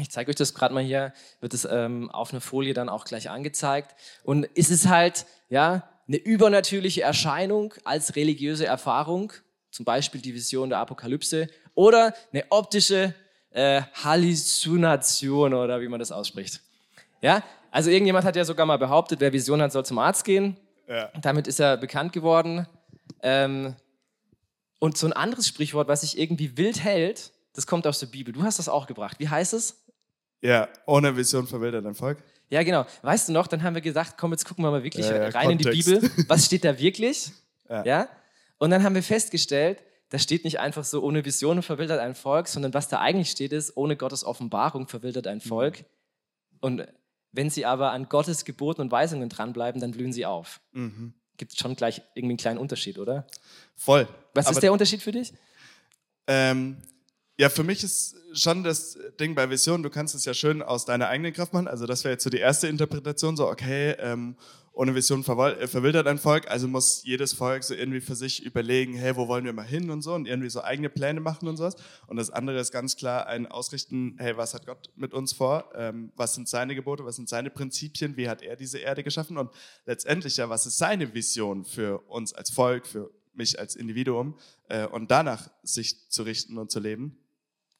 [0.00, 3.04] Ich zeige euch das gerade mal hier, wird es ähm, auf einer Folie dann auch
[3.04, 3.94] gleich angezeigt.
[4.24, 9.32] Und es ist halt, ja, eine übernatürliche Erscheinung als religiöse Erfahrung,
[9.70, 13.14] zum Beispiel die Vision der Apokalypse, oder eine optische
[13.50, 16.60] äh, Halluzination oder wie man das ausspricht.
[17.22, 20.56] Ja, also irgendjemand hat ja sogar mal behauptet, wer Vision hat, soll zum Arzt gehen.
[20.88, 21.10] Ja.
[21.22, 22.66] Damit ist er bekannt geworden.
[23.22, 23.76] Ähm,
[24.78, 28.32] und so ein anderes Sprichwort, was sich irgendwie wild hält, das kommt aus der Bibel.
[28.32, 29.18] Du hast das auch gebracht.
[29.18, 29.84] Wie heißt es?
[30.40, 32.18] Ja, ohne Vision verwildert ein Volk.
[32.48, 32.86] Ja, genau.
[33.02, 35.48] Weißt du noch, dann haben wir gesagt, komm, jetzt gucken wir mal wirklich äh, rein
[35.48, 35.88] Kontext.
[35.88, 36.26] in die Bibel.
[36.28, 37.30] Was steht da wirklich?
[37.68, 37.84] Ja.
[37.84, 38.08] ja.
[38.58, 42.48] Und dann haben wir festgestellt, da steht nicht einfach so, ohne Vision verwildert ein Volk,
[42.48, 45.80] sondern was da eigentlich steht ist, ohne Gottes Offenbarung verwildert ein Volk.
[45.80, 45.84] Mhm.
[46.60, 46.86] Und
[47.32, 50.60] wenn sie aber an Gottes Geboten und Weisungen dranbleiben, dann blühen sie auf.
[50.72, 51.14] Mhm.
[51.36, 53.26] Gibt schon gleich irgendwie einen kleinen Unterschied, oder?
[53.76, 54.06] Voll.
[54.34, 55.32] Was aber ist der Unterschied für dich?
[56.26, 56.76] Ähm,
[57.38, 60.84] ja, für mich ist schon das Ding bei Vision, du kannst es ja schön aus
[60.84, 61.68] deiner eigenen Kraft machen.
[61.68, 64.36] Also das wäre jetzt so die erste Interpretation, so okay, ähm,
[64.80, 68.94] ohne Vision äh, verwildert ein Volk, also muss jedes Volk so irgendwie für sich überlegen,
[68.94, 71.58] hey, wo wollen wir mal hin und so und irgendwie so eigene Pläne machen und
[71.58, 71.76] sowas.
[72.06, 75.70] Und das andere ist ganz klar ein Ausrichten, hey, was hat Gott mit uns vor?
[75.74, 77.04] Ähm, was sind seine Gebote?
[77.04, 78.16] Was sind seine Prinzipien?
[78.16, 79.36] Wie hat er diese Erde geschaffen?
[79.36, 79.50] Und
[79.84, 84.38] letztendlich ja, was ist seine Vision für uns als Volk, für mich als Individuum?
[84.70, 87.18] Äh, und danach sich zu richten und zu leben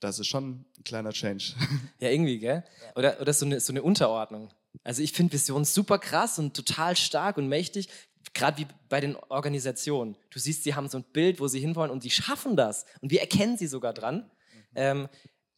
[0.01, 1.53] das ist schon ein kleiner Change.
[2.01, 2.65] Ja, irgendwie, gell?
[2.97, 4.51] Oder, oder so, eine, so eine Unterordnung.
[4.85, 7.89] Also ich finde Vision super krass und total stark und mächtig,
[8.35, 10.17] gerade wie bei den Organisationen.
[10.31, 12.85] Du siehst, sie haben so ein Bild, wo sie hinwollen und sie schaffen das.
[13.01, 14.17] Und wir erkennen sie sogar dran.
[14.17, 14.61] Mhm.
[14.75, 15.09] Ähm,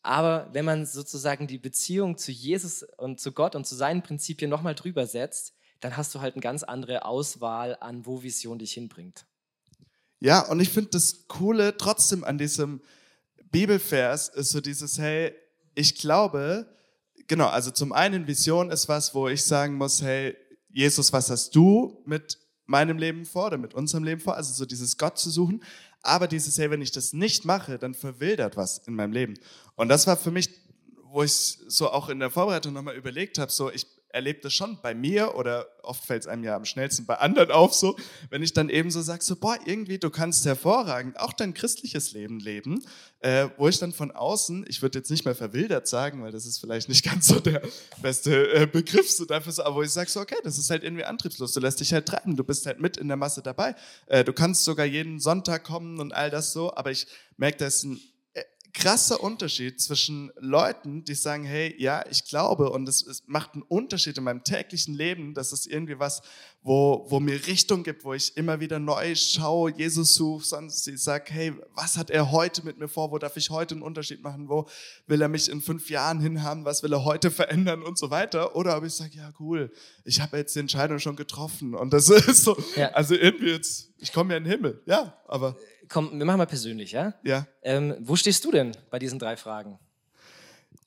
[0.03, 4.51] aber wenn man sozusagen die Beziehung zu Jesus und zu Gott und zu seinen Prinzipien
[4.51, 8.73] nochmal drüber setzt, dann hast du halt eine ganz andere Auswahl an, wo Vision dich
[8.73, 9.27] hinbringt.
[10.21, 12.81] Ja, und ich finde das Coole trotzdem an diesem
[13.51, 15.35] Bibelvers ist so dieses, hey,
[15.75, 16.67] ich glaube,
[17.33, 20.37] genau, also zum einen Vision ist was, wo ich sagen muss, hey,
[20.69, 24.37] Jesus, was hast du mit meinem Leben vor oder mit unserem Leben vor?
[24.37, 25.65] Also so dieses Gott zu suchen.
[26.03, 29.39] Aber dieses, hey, wenn ich das nicht mache, dann verwildert was in meinem Leben.
[29.77, 30.51] Und das war für mich,
[31.05, 34.79] wo ich so auch in der Vorbereitung nochmal überlegt habe, so ich erlebe das schon
[34.83, 37.97] bei mir oder oft fällt es einem ja am schnellsten bei anderen auf so,
[38.31, 42.13] wenn ich dann eben so sage, so, boah, irgendwie, du kannst hervorragend auch dein christliches
[42.13, 42.85] Leben leben,
[43.21, 46.47] äh, wo ich dann von außen, ich würde jetzt nicht mehr verwildert sagen, weil das
[46.47, 47.63] ist vielleicht nicht ganz so der
[48.01, 51.05] beste äh, Begriff so dafür, aber wo ich sage so, okay, das ist halt irgendwie
[51.05, 53.75] antriebslos, du lässt dich halt treiben, du bist halt mit in der Masse dabei,
[54.07, 57.67] äh, du kannst sogar jeden Sonntag kommen und all das so, aber ich merke, da
[57.67, 58.01] ist ein
[58.75, 63.63] krasser Unterschied zwischen Leuten, die sagen, hey, ja, ich glaube und es, es macht einen
[63.63, 66.23] Unterschied in meinem täglichen Leben, das ist irgendwie was,
[66.63, 71.03] wo, wo mir Richtung gibt, wo ich immer wieder neu schaue, Jesus suche, sonst ich
[71.03, 74.23] sage, hey, was hat er heute mit mir vor, wo darf ich heute einen Unterschied
[74.23, 74.67] machen, wo
[75.07, 77.83] will er mich in fünf Jahren hinhaben, was will er heute verändern?
[77.83, 78.55] Und so weiter.
[78.55, 79.73] Oder ob ich sage, ja cool,
[80.05, 81.75] ich habe jetzt die Entscheidung schon getroffen.
[81.75, 82.91] Und das ist so, ja.
[82.93, 85.57] also irgendwie jetzt, ich komme ja in den Himmel, ja, aber
[85.93, 87.15] komm, wir machen mal persönlich, ja?
[87.23, 87.47] Ja.
[87.63, 89.79] Ähm, wo stehst du denn bei diesen drei Fragen?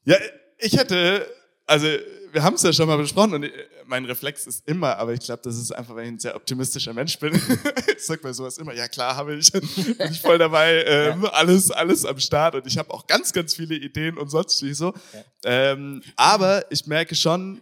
[0.03, 0.17] Ja,
[0.57, 1.27] ich hätte,
[1.65, 1.87] also
[2.31, 3.51] wir haben es ja schon mal besprochen und
[3.85, 6.93] mein Reflex ist immer, aber ich glaube, das ist einfach, weil ich ein sehr optimistischer
[6.93, 7.33] Mensch bin.
[7.95, 9.63] ich sag mal sowas immer, ja klar, habe ich, bin
[10.11, 11.29] ich voll dabei, ähm, ja.
[11.29, 14.73] alles, alles am Start und ich habe auch ganz, ganz viele Ideen und sonst wie
[14.73, 14.93] so.
[15.13, 15.23] Ja.
[15.71, 17.61] Ähm, aber ich merke schon,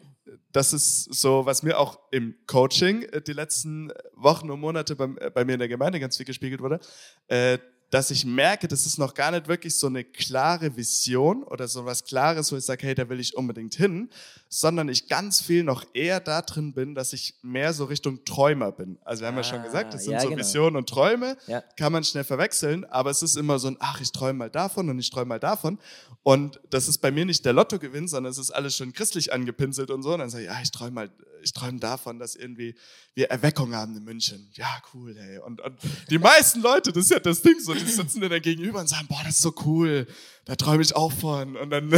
[0.54, 5.06] das ist so, was mir auch im Coaching äh, die letzten Wochen und Monate bei,
[5.20, 6.80] äh, bei mir in der Gemeinde ganz viel gespiegelt wurde,
[7.28, 7.58] äh,
[7.90, 11.86] dass ich merke, das ist noch gar nicht wirklich so eine klare Vision oder so
[11.86, 14.10] was Klares, wo ich sage, hey, da will ich unbedingt hin,
[14.54, 18.72] sondern ich ganz viel noch eher da drin bin, dass ich mehr so Richtung Träumer
[18.72, 19.00] bin.
[19.04, 20.40] Also wir haben ah, ja schon ah, gesagt, das sind ja, so genau.
[20.40, 21.62] Visionen und Träume, ja.
[21.76, 24.90] kann man schnell verwechseln, aber es ist immer so ein, ach, ich träume mal davon
[24.90, 25.80] und ich träume mal davon.
[26.22, 29.90] Und das ist bei mir nicht der Lottogewinn, sondern es ist alles schön christlich angepinselt
[29.90, 30.14] und so.
[30.14, 31.10] Und dann sage ich, ja, ich träume mal
[31.44, 32.76] ich träume davon, dass irgendwie
[33.16, 34.50] wir Erweckung haben in München.
[34.54, 35.40] Ja, cool, hey.
[35.40, 35.78] Und, und
[36.10, 38.88] die meisten Leute, das ist ja das Ding so, die sitzen dir da gegenüber und
[38.88, 40.08] sagen, boah, das ist so cool
[40.46, 41.56] da träume ich auch von.
[41.56, 41.90] Und dann,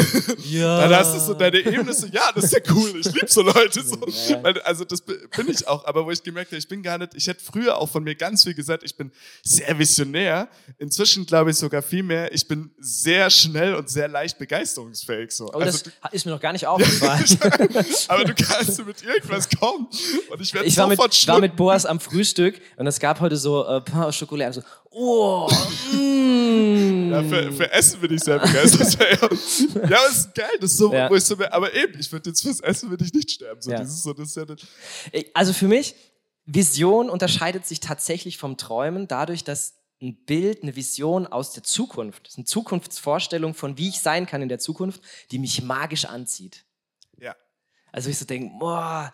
[0.44, 0.82] ja.
[0.88, 3.42] dann hast du so deine Ebene, so, ja, das ist ja cool, ich liebe so
[3.42, 3.82] Leute.
[3.82, 3.98] So.
[4.64, 7.26] Also das bin ich auch, aber wo ich gemerkt habe, ich bin gar nicht, ich
[7.26, 10.48] hätte früher auch von mir ganz viel gesagt, ich bin sehr visionär.
[10.78, 15.32] Inzwischen glaube ich sogar viel mehr, ich bin sehr schnell und sehr leicht begeisterungsfähig.
[15.32, 15.52] So.
[15.52, 17.26] Aber also, das ist mir noch gar nicht aufgefallen.
[18.10, 19.88] aber du kannst mit irgendwas kommen
[20.30, 23.38] und ich werde sofort mit, Ich war mit Boas am Frühstück und es gab heute
[23.38, 24.54] so äh, Pain au Chocolat.
[24.54, 24.62] So,
[24.96, 25.50] oh,
[25.92, 27.12] mm.
[27.12, 28.98] ja, für, für Essen bin ich sehr begeistert.
[29.12, 30.58] ja, aber es ist geil.
[30.60, 31.10] Das ist so, ja.
[31.10, 33.62] wo ich so, aber eben, ich würde jetzt fürs Essen würde ich nicht sterben.
[33.62, 33.80] So, ja.
[33.80, 34.46] Dieses, so, das ist ja
[35.34, 35.96] also für mich,
[36.46, 42.34] Vision unterscheidet sich tatsächlich vom Träumen dadurch, dass ein Bild, eine Vision aus der Zukunft,
[42.36, 46.66] eine Zukunftsvorstellung von wie ich sein kann in der Zukunft, die mich magisch anzieht.
[47.18, 47.36] Ja.
[47.92, 49.14] Also ich so denke, boah,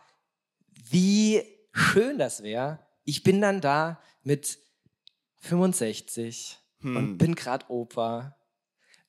[0.90, 2.80] wie schön das wäre.
[3.04, 4.60] Ich bin dann da mit
[5.42, 6.96] 65 hm.
[6.96, 8.36] und bin gerade Opa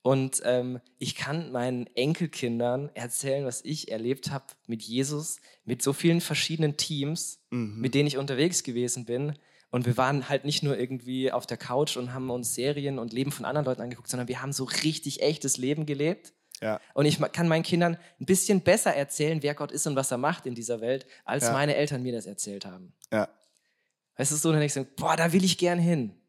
[0.03, 5.92] und ähm, ich kann meinen Enkelkindern erzählen, was ich erlebt habe mit Jesus, mit so
[5.92, 7.81] vielen verschiedenen Teams, mhm.
[7.81, 9.38] mit denen ich unterwegs gewesen bin.
[9.71, 13.12] Und wir waren halt nicht nur irgendwie auf der Couch und haben uns Serien und
[13.12, 16.35] Leben von anderen Leuten angeguckt, sondern wir haben so richtig echtes Leben gelebt.
[16.61, 16.81] Ja.
[16.95, 20.18] Und ich kann meinen Kindern ein bisschen besser erzählen, wer Gott ist und was er
[20.18, 21.53] macht in dieser Welt, als ja.
[21.53, 22.92] meine Eltern mir das erzählt haben.
[23.12, 23.29] Ja.
[24.16, 26.22] Weißt du, so, dann denke ich so, boah, da will ich gern hin.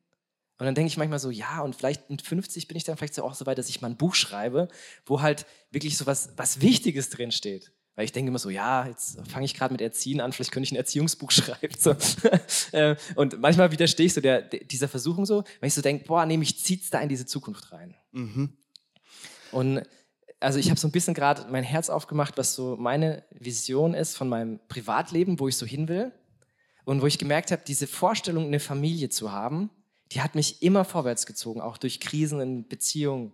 [0.64, 3.16] Und dann denke ich manchmal so, ja, und vielleicht mit 50 bin ich dann vielleicht
[3.16, 4.70] so auch so weit, dass ich mal ein Buch schreibe,
[5.06, 7.74] wo halt wirklich so was, was Wichtiges drin steht.
[7.96, 10.64] Weil ich denke immer so, ja, jetzt fange ich gerade mit Erziehen an, vielleicht könnte
[10.64, 11.76] ich ein Erziehungsbuch schreiben.
[11.78, 11.98] So.
[12.72, 16.26] Äh, und manchmal widerstehe ich so der, dieser Versuchung so, weil ich so denke, boah,
[16.26, 17.94] nee, mich zieht's da in diese Zukunft rein.
[18.14, 18.58] Mhm.
[19.52, 19.84] Und
[20.40, 24.16] also ich habe so ein bisschen gerade mein Herz aufgemacht, was so meine Vision ist
[24.16, 26.14] von meinem Privatleben, wo ich so hin will.
[26.86, 29.70] Und wo ich gemerkt habe, diese Vorstellung, eine Familie zu haben,
[30.14, 33.34] die hat mich immer vorwärts gezogen, auch durch Krisen in Beziehungen.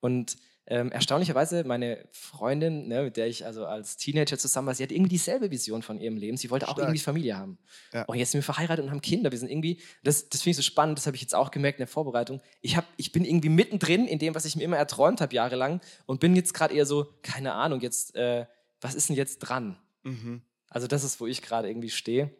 [0.00, 4.84] Und ähm, erstaunlicherweise, meine Freundin, ne, mit der ich also als Teenager zusammen war, sie
[4.84, 6.36] hat irgendwie dieselbe Vision von ihrem Leben.
[6.36, 6.86] Sie wollte auch Stark.
[6.86, 7.58] irgendwie Familie haben.
[7.92, 8.04] Ja.
[8.04, 9.32] Und jetzt sind wir verheiratet und haben Kinder.
[9.32, 11.78] Wir sind irgendwie, das, das finde ich so spannend, das habe ich jetzt auch gemerkt
[11.78, 12.40] in der Vorbereitung.
[12.60, 15.80] Ich, hab, ich bin irgendwie mittendrin in dem, was ich mir immer erträumt habe, jahrelang,
[16.06, 18.46] und bin jetzt gerade eher so, keine Ahnung, jetzt, äh,
[18.80, 19.78] was ist denn jetzt dran?
[20.04, 20.42] Mhm.
[20.68, 22.30] Also, das ist, wo ich gerade irgendwie stehe.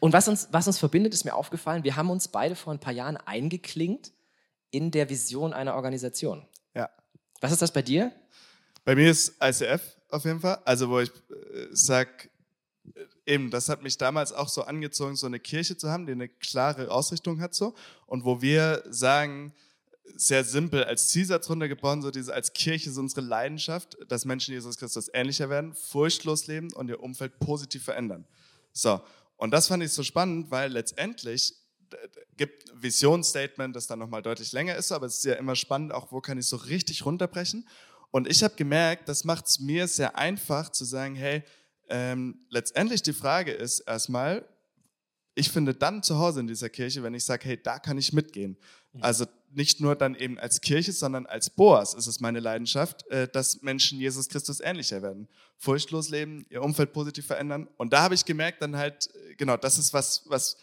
[0.00, 2.80] Und was uns, was uns verbindet, ist mir aufgefallen, wir haben uns beide vor ein
[2.80, 4.12] paar Jahren eingeklinkt
[4.70, 6.46] in der Vision einer Organisation.
[6.74, 6.90] Ja.
[7.40, 8.12] Was ist das bei dir?
[8.84, 10.60] Bei mir ist ICF auf jeden Fall.
[10.64, 12.30] Also, wo ich äh, sage,
[12.94, 16.12] äh, eben, das hat mich damals auch so angezogen, so eine Kirche zu haben, die
[16.12, 17.74] eine klare Ausrichtung hat so.
[18.06, 19.52] Und wo wir sagen,
[20.16, 24.76] sehr simpel als Zielsatz runtergebrochen, so diese als Kirche ist unsere Leidenschaft, dass Menschen Jesus
[24.76, 28.26] Christus ähnlicher werden, furchtlos leben und ihr Umfeld positiv verändern.
[28.72, 29.00] So,
[29.36, 31.54] und das fand ich so spannend, weil letztendlich
[32.36, 36.12] gibt Visionsstatement, das dann nochmal deutlich länger ist, aber es ist ja immer spannend, auch
[36.12, 37.68] wo kann ich so richtig runterbrechen.
[38.10, 41.42] Und ich habe gemerkt, das macht es mir sehr einfach zu sagen, hey,
[41.88, 44.48] ähm, letztendlich die Frage ist erstmal,
[45.34, 48.12] ich finde dann zu Hause in dieser Kirche, wenn ich sage, hey, da kann ich
[48.12, 48.56] mitgehen.
[48.92, 49.02] Mhm.
[49.02, 53.28] Also nicht nur dann eben als Kirche, sondern als Boas ist es meine Leidenschaft, äh,
[53.28, 55.28] dass Menschen Jesus Christus ähnlicher werden.
[55.56, 57.68] Furchtlos leben, ihr Umfeld positiv verändern.
[57.76, 60.56] Und da habe ich gemerkt, dann halt, äh, genau, das ist was, was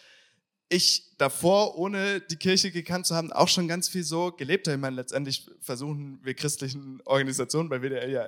[0.72, 4.76] ich davor, ohne die Kirche gekannt zu haben, auch schon ganz viel so gelebt habe.
[4.76, 8.26] Ich meine, letztendlich versuchen wir christlichen Organisationen bei WDL ja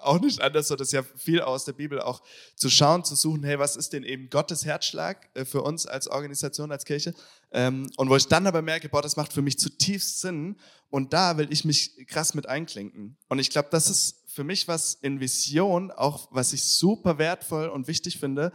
[0.00, 2.22] auch nicht anders, so das ja viel aus der Bibel auch
[2.56, 6.08] zu schauen, zu suchen, hey, was ist denn eben Gottes Herzschlag äh, für uns als
[6.08, 7.12] Organisation, als Kirche?
[7.52, 10.56] Ähm, und wo ich dann aber merke, boah, das macht für mich zutiefst Sinn
[10.88, 13.18] und da will ich mich krass mit einklinken.
[13.28, 17.68] Und ich glaube, das ist für mich was in Vision, auch was ich super wertvoll
[17.68, 18.50] und wichtig finde,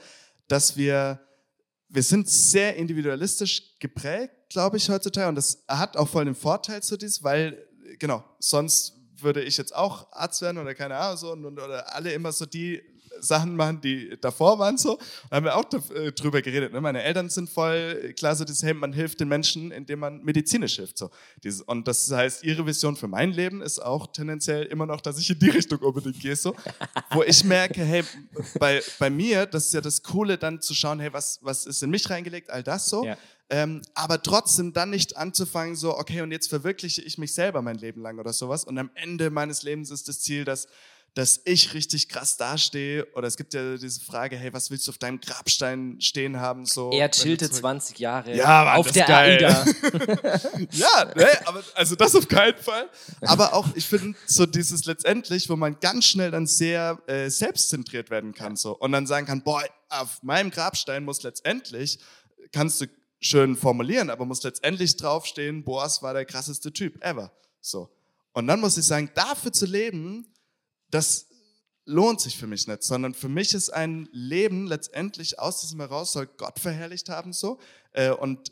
[0.47, 1.26] dass wir
[1.89, 5.29] wir sind sehr individualistisch geprägt, glaube ich, heutzutage.
[5.29, 7.65] Und das hat auch voll den Vorteil zu dies, weil,
[7.99, 12.13] genau, sonst würde ich jetzt auch Arzt werden oder keine Ahnung so und, oder alle
[12.13, 12.81] immer so die
[13.19, 14.97] Sachen machen, die davor waren so.
[15.29, 16.73] Da haben wir auch äh, drüber geredet.
[16.73, 16.81] Ne?
[16.81, 20.75] Meine Eltern sind voll klar so dieses, hey, man hilft den Menschen, indem man medizinisch
[20.75, 20.97] hilft.
[20.97, 21.09] So.
[21.43, 25.19] Dieses, und das heißt, ihre Vision für mein Leben ist auch tendenziell immer noch, dass
[25.19, 26.35] ich in die Richtung unbedingt gehe.
[26.35, 26.55] So.
[27.11, 28.03] Wo ich merke, hey,
[28.59, 31.83] bei, bei mir, das ist ja das Coole, dann zu schauen, hey, was, was ist
[31.83, 33.05] in mich reingelegt, all das so.
[33.05, 33.17] Ja.
[33.49, 37.77] Ähm, aber trotzdem dann nicht anzufangen, so, okay, und jetzt verwirkliche ich mich selber mein
[37.77, 38.65] Leben lang oder sowas.
[38.65, 40.67] Und am Ende meines Lebens ist das Ziel, dass
[41.17, 43.07] dass ich richtig krass dastehe.
[43.15, 46.67] Oder es gibt ja diese Frage, hey, was willst du auf deinem Grabstein stehen haben?
[46.67, 49.43] So, er chillte 20 Jahre ja, Mann, auf der geil.
[49.43, 49.65] AIDA.
[50.71, 52.87] ja, ne, aber also das auf keinen Fall.
[53.21, 58.11] Aber auch, ich finde, so dieses letztendlich, wo man ganz schnell dann sehr äh, selbstzentriert
[58.11, 58.55] werden kann.
[58.55, 61.97] So, und dann sagen kann, boah, auf meinem Grabstein muss letztendlich,
[62.51, 62.85] kannst du
[63.19, 67.31] schön formulieren, aber muss letztendlich draufstehen, Boas war der krasseste Typ ever.
[67.59, 67.89] So.
[68.33, 70.31] Und dann muss ich sagen, dafür zu leben,
[70.89, 71.27] das
[71.85, 76.11] lohnt sich für mich nicht, sondern für mich ist ein Leben letztendlich aus diesem heraus
[76.11, 77.59] soll Gott verherrlicht haben so.
[77.93, 78.51] Äh, und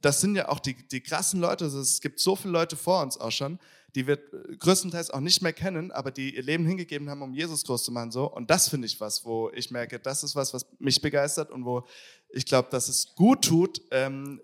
[0.00, 3.02] das sind ja auch die, die krassen Leute, also es gibt so viele Leute vor
[3.02, 3.58] uns auch schon,
[3.94, 4.18] die wir
[4.58, 7.92] größtenteils auch nicht mehr kennen, aber die ihr Leben hingegeben haben, um Jesus groß zu
[7.92, 8.30] machen so.
[8.30, 11.64] Und das finde ich was, wo ich merke, das ist was, was mich begeistert und
[11.64, 11.86] wo
[12.28, 14.42] ich glaube, dass es gut tut, ähm,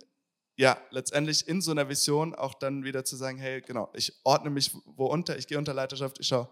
[0.57, 4.51] ja, letztendlich in so einer Vision auch dann wieder zu sagen, hey, genau, ich ordne
[4.51, 6.49] mich wo unter, ich gehe unter Leiterschaft, ich schaue,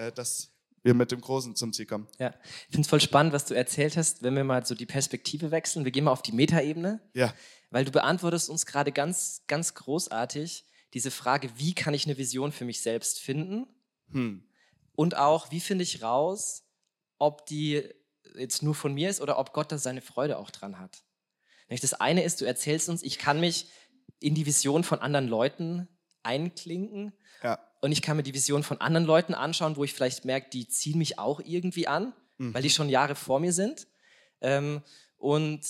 [0.00, 2.08] äh, dass wir mit dem Großen zum Ziel kommen.
[2.18, 4.86] Ja, ich finde es voll spannend, was du erzählt hast, wenn wir mal so die
[4.86, 5.84] Perspektive wechseln.
[5.84, 7.00] Wir gehen mal auf die Metaebene.
[7.12, 7.34] Ja.
[7.70, 12.50] Weil du beantwortest uns gerade ganz, ganz großartig diese Frage, wie kann ich eine Vision
[12.50, 13.66] für mich selbst finden?
[14.10, 14.42] Hm.
[14.96, 16.64] Und auch, wie finde ich raus,
[17.18, 17.84] ob die
[18.34, 21.04] jetzt nur von mir ist oder ob Gott da seine Freude auch dran hat.
[21.68, 23.70] Das eine ist, du erzählst uns, ich kann mich
[24.18, 25.88] in die Vision von anderen Leuten
[26.22, 27.12] einklinken.
[27.42, 27.58] Ja.
[27.80, 30.68] Und ich kann mir die Vision von anderen Leuten anschauen, wo ich vielleicht merke, die
[30.68, 32.54] ziehen mich auch irgendwie an, mhm.
[32.54, 33.86] weil die schon Jahre vor mir sind.
[34.40, 34.82] Ähm,
[35.16, 35.62] und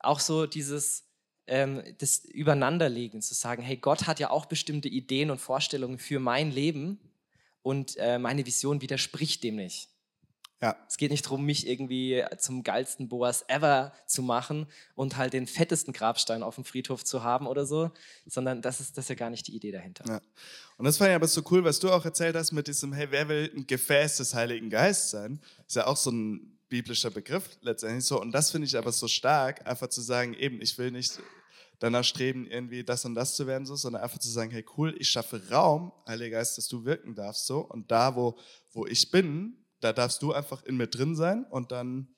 [0.00, 1.08] auch so dieses
[1.48, 6.20] ähm, das Übereinanderlegen, zu sagen, hey, Gott hat ja auch bestimmte Ideen und Vorstellungen für
[6.20, 7.00] mein Leben
[7.62, 9.88] und äh, meine Vision widerspricht dem nicht.
[10.60, 10.76] Ja.
[10.88, 14.66] Es geht nicht darum, mich irgendwie zum geilsten Boas ever zu machen
[14.96, 17.92] und halt den fettesten Grabstein auf dem Friedhof zu haben oder so,
[18.26, 20.04] sondern das ist, das ist ja gar nicht die Idee dahinter.
[20.08, 20.20] Ja.
[20.76, 23.06] Und das fand ich aber so cool, was du auch erzählt hast mit diesem, hey,
[23.10, 25.40] wer will ein Gefäß des Heiligen Geistes sein?
[25.66, 28.20] Ist ja auch so ein biblischer Begriff letztendlich so.
[28.20, 31.20] Und das finde ich aber so stark, einfach zu sagen, eben, ich will nicht
[31.78, 34.94] danach streben, irgendwie das und das zu werden, so, sondern einfach zu sagen, hey cool,
[34.98, 37.60] ich schaffe Raum, Heiliger Geist, dass du wirken darfst, so.
[37.60, 38.36] Und da, wo,
[38.72, 42.08] wo ich bin, da darfst du einfach in mir drin sein und dann,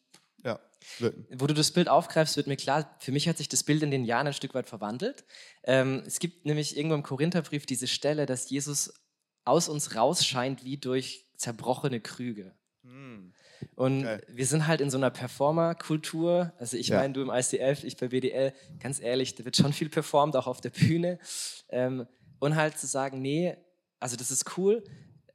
[0.45, 0.59] ja,
[0.99, 1.27] wirken.
[1.39, 3.91] Wo du das Bild aufgreifst, wird mir klar, für mich hat sich das Bild in
[3.91, 5.25] den Jahren ein Stück weit verwandelt.
[5.65, 8.95] Ähm, es gibt nämlich irgendwo im Korintherbrief diese Stelle, dass Jesus
[9.45, 12.55] aus uns rausscheint wie durch zerbrochene Krüge.
[12.83, 13.33] Hm.
[13.75, 14.23] Und okay.
[14.29, 16.53] wir sind halt in so einer Performer-Kultur.
[16.59, 16.99] Also ich ja.
[16.99, 20.47] meine, du im ICF, ich bei BDL, ganz ehrlich, da wird schon viel performt, auch
[20.47, 21.19] auf der Bühne.
[21.69, 22.07] Ähm,
[22.39, 23.55] und halt zu sagen, nee,
[23.99, 24.83] also das ist cool,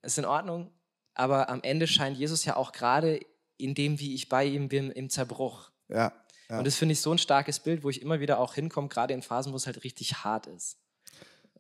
[0.02, 0.72] ist in Ordnung,
[1.16, 3.20] aber am Ende scheint Jesus ja auch gerade
[3.58, 5.72] in dem, wie ich bei ihm bin, im Zerbruch.
[5.88, 6.14] Ja,
[6.50, 6.60] ja.
[6.60, 9.14] Und das finde ich so ein starkes Bild, wo ich immer wieder auch hinkomme, gerade
[9.14, 10.78] in Phasen, wo es halt richtig hart ist.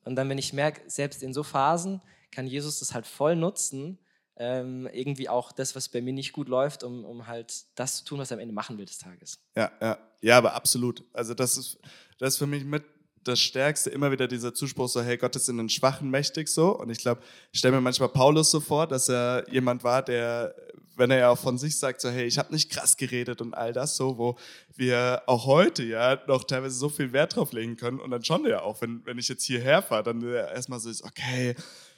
[0.03, 3.97] Und dann, wenn ich merke, selbst in so Phasen kann Jesus das halt voll nutzen,
[4.37, 8.05] ähm, irgendwie auch das, was bei mir nicht gut läuft, um, um halt das zu
[8.05, 9.39] tun, was er am Ende machen will des Tages.
[9.55, 11.03] Ja, ja, ja, aber absolut.
[11.13, 11.79] Also das ist,
[12.19, 12.83] das ist für mich mit
[13.27, 16.77] das Stärkste, immer wieder dieser Zuspruch so, hey, Gott ist in den Schwachen mächtig so.
[16.77, 20.55] Und ich glaube, ich stelle mir manchmal Paulus so vor, dass er jemand war, der,
[20.95, 23.53] wenn er ja auch von sich sagt, so, hey, ich habe nicht krass geredet und
[23.53, 24.37] all das so, wo
[24.75, 27.99] wir auch heute ja noch teilweise so viel Wert drauf legen können.
[27.99, 31.03] Und dann schon ja auch, wenn, wenn ich jetzt hierher fahre, dann erstmal so ist,
[31.03, 31.55] okay,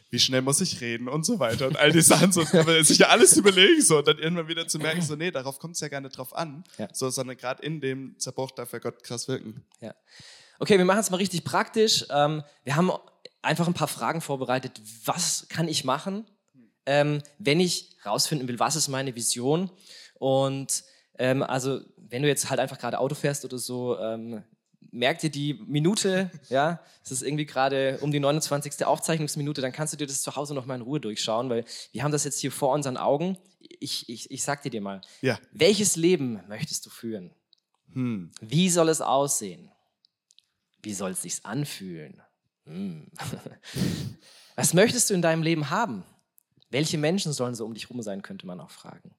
[0.10, 2.82] wie schnell muss ich reden und so weiter und all die Sachen, so kann man
[2.84, 5.76] sich ja alles überlegen so und dann irgendwann wieder zu merken, so nee, darauf kommt
[5.76, 6.88] es ja gar nicht drauf an, ja.
[6.94, 9.66] so, sondern gerade in dem Zerbruch darf ja Gott krass wirken.
[9.82, 9.94] Ja.
[10.60, 12.06] Okay, wir machen es mal richtig praktisch.
[12.10, 12.92] Ähm, wir haben
[13.42, 14.82] einfach ein paar Fragen vorbereitet.
[15.06, 16.26] Was kann ich machen,
[16.86, 19.70] ähm, wenn ich rausfinden will, was ist meine Vision?
[20.16, 20.84] Und
[21.20, 24.44] ähm, also, wenn du jetzt halt einfach gerade Auto fährst oder so, ähm,
[24.92, 28.86] merk dir die Minute, ja, es ist irgendwie gerade um die 29.
[28.86, 32.12] Aufzeichnungsminute, dann kannst du dir das zu Hause nochmal in Ruhe durchschauen, weil wir haben
[32.12, 33.38] das jetzt hier vor unseren Augen.
[33.80, 35.38] Ich, ich, ich sag dir dir mal, Ja.
[35.52, 37.32] welches Leben möchtest du führen?
[37.94, 38.32] Hm.
[38.42, 39.72] Wie soll es aussehen?
[40.82, 42.22] Wie soll es sich anfühlen?
[42.66, 43.08] Hm.
[44.56, 46.04] Was möchtest du in deinem Leben haben?
[46.70, 49.16] Welche Menschen sollen so um dich rum sein, könnte man auch fragen.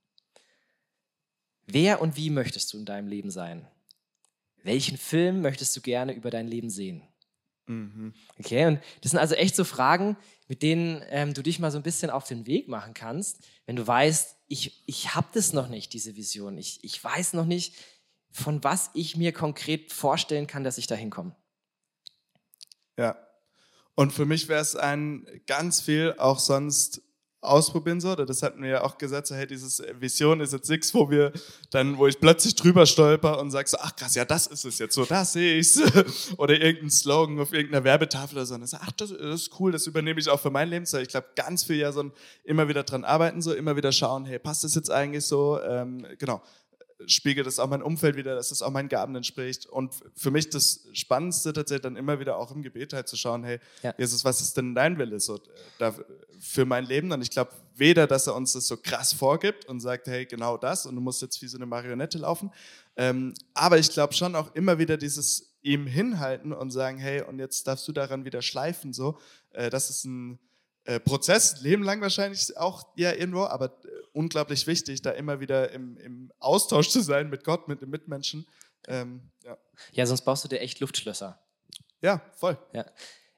[1.67, 3.67] Wer und wie möchtest du in deinem Leben sein?
[4.63, 7.03] Welchen Film möchtest du gerne über dein Leben sehen?
[7.67, 8.15] Mhm.
[8.39, 10.17] Okay, und das sind also echt so Fragen,
[10.49, 13.77] mit denen ähm, du dich mal so ein bisschen auf den Weg machen kannst, wenn
[13.77, 16.57] du weißt, ich, ich habe das noch nicht, diese Vision.
[16.57, 17.75] Ich, ich weiß noch nicht,
[18.31, 21.37] von was ich mir konkret vorstellen kann, dass ich da hinkomme.
[22.99, 23.17] Ja.
[23.95, 27.03] Und für mich wäre es ein ganz viel auch sonst
[27.41, 28.13] ausprobieren so.
[28.13, 31.11] oder Das hatten wir ja auch gesagt, so, hey, dieses Vision ist jetzt nichts, wo
[31.11, 31.33] wir
[31.71, 34.79] dann, wo ich plötzlich drüber stolper und sag so, ach krass, ja, das ist es
[34.79, 35.81] jetzt so, da sehe ich's.
[36.37, 38.55] oder irgendein Slogan auf irgendeiner Werbetafel oder so.
[38.55, 40.87] Und dann sag, ach, das, ist cool, das übernehme ich auch für mein Leben.
[40.87, 42.11] So, Ich glaube, ganz viel ja so
[42.45, 45.61] immer wieder dran arbeiten, so immer wieder schauen, hey, passt das jetzt eigentlich so?
[45.63, 46.43] Ähm, genau
[47.07, 49.67] spiegelt das auch mein Umfeld wieder, dass es auch meinen Gaben entspricht.
[49.67, 53.45] Und für mich das Spannendste tatsächlich dann immer wieder auch im Gebet halt zu schauen,
[53.45, 53.95] hey, Ja.
[53.99, 55.41] Jesus, was ist denn dein Wille so,
[55.79, 55.95] da,
[56.41, 57.13] für mein Leben?
[57.13, 60.57] Und ich glaube, weder, dass er uns das so krass vorgibt und sagt, hey, genau
[60.57, 62.51] das und du musst jetzt wie so eine Marionette laufen,
[62.97, 67.39] ähm, aber ich glaube schon auch immer wieder dieses ihm hinhalten und sagen, hey, und
[67.39, 69.19] jetzt darfst du daran wieder schleifen, so,
[69.51, 70.39] äh, das ist ein
[70.85, 75.71] äh, Prozess, Leben lang wahrscheinlich auch ja irgendwo, aber äh, unglaublich wichtig, da immer wieder
[75.73, 78.47] im, im Austausch zu sein mit Gott, mit den Mitmenschen.
[78.87, 79.59] Ähm, ja.
[79.93, 81.41] Ja, sonst baust du dir echt Luftschlösser.
[82.01, 82.59] ja, voll.
[82.73, 82.87] Ja.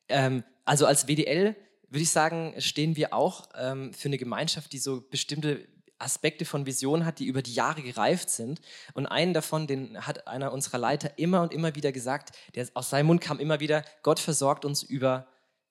[0.09, 1.57] Ähm, also als WDL
[1.89, 5.67] würde ich sagen, stehen wir auch ähm, für eine Gemeinschaft, die so bestimmte
[5.99, 8.61] Aspekte von Vision hat, die über die Jahre gereift sind.
[8.95, 12.91] Und einen davon, den hat einer unserer Leiter immer und immer wieder gesagt, der aus
[12.91, 15.27] seinem Mund kam immer wieder, Gott versorgt uns über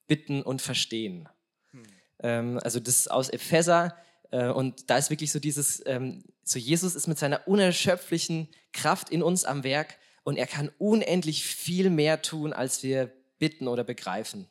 [0.06, 1.28] Bitten und Verstehen.
[2.22, 3.96] Ähm, also das ist aus Epheser
[4.36, 9.22] und da ist wirklich so dieses, ähm, so Jesus ist mit seiner unerschöpflichen Kraft in
[9.22, 14.48] uns am Werk und er kann unendlich viel mehr tun, als wir bitten oder begreifen.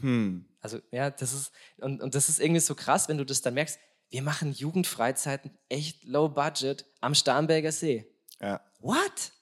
[0.00, 0.44] Hm.
[0.60, 3.54] Also ja, das ist, und, und das ist irgendwie so krass, wenn du das dann
[3.54, 3.78] merkst,
[4.10, 8.06] wir machen Jugendfreizeiten echt low budget am Starnberger See.
[8.40, 9.32] Ja, What?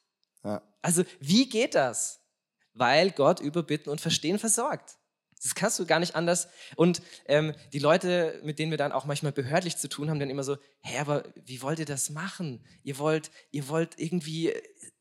[0.44, 0.62] ja.
[0.82, 2.20] Also wie geht das?
[2.74, 4.96] Weil Gott über Bitten und Verstehen versorgt.
[5.42, 6.48] Das kannst du gar nicht anders.
[6.76, 10.30] Und ähm, die Leute, mit denen wir dann auch manchmal behördlich zu tun haben, dann
[10.30, 12.64] immer so, hä, aber wie wollt ihr das machen?
[12.82, 14.52] Ihr wollt, ihr wollt irgendwie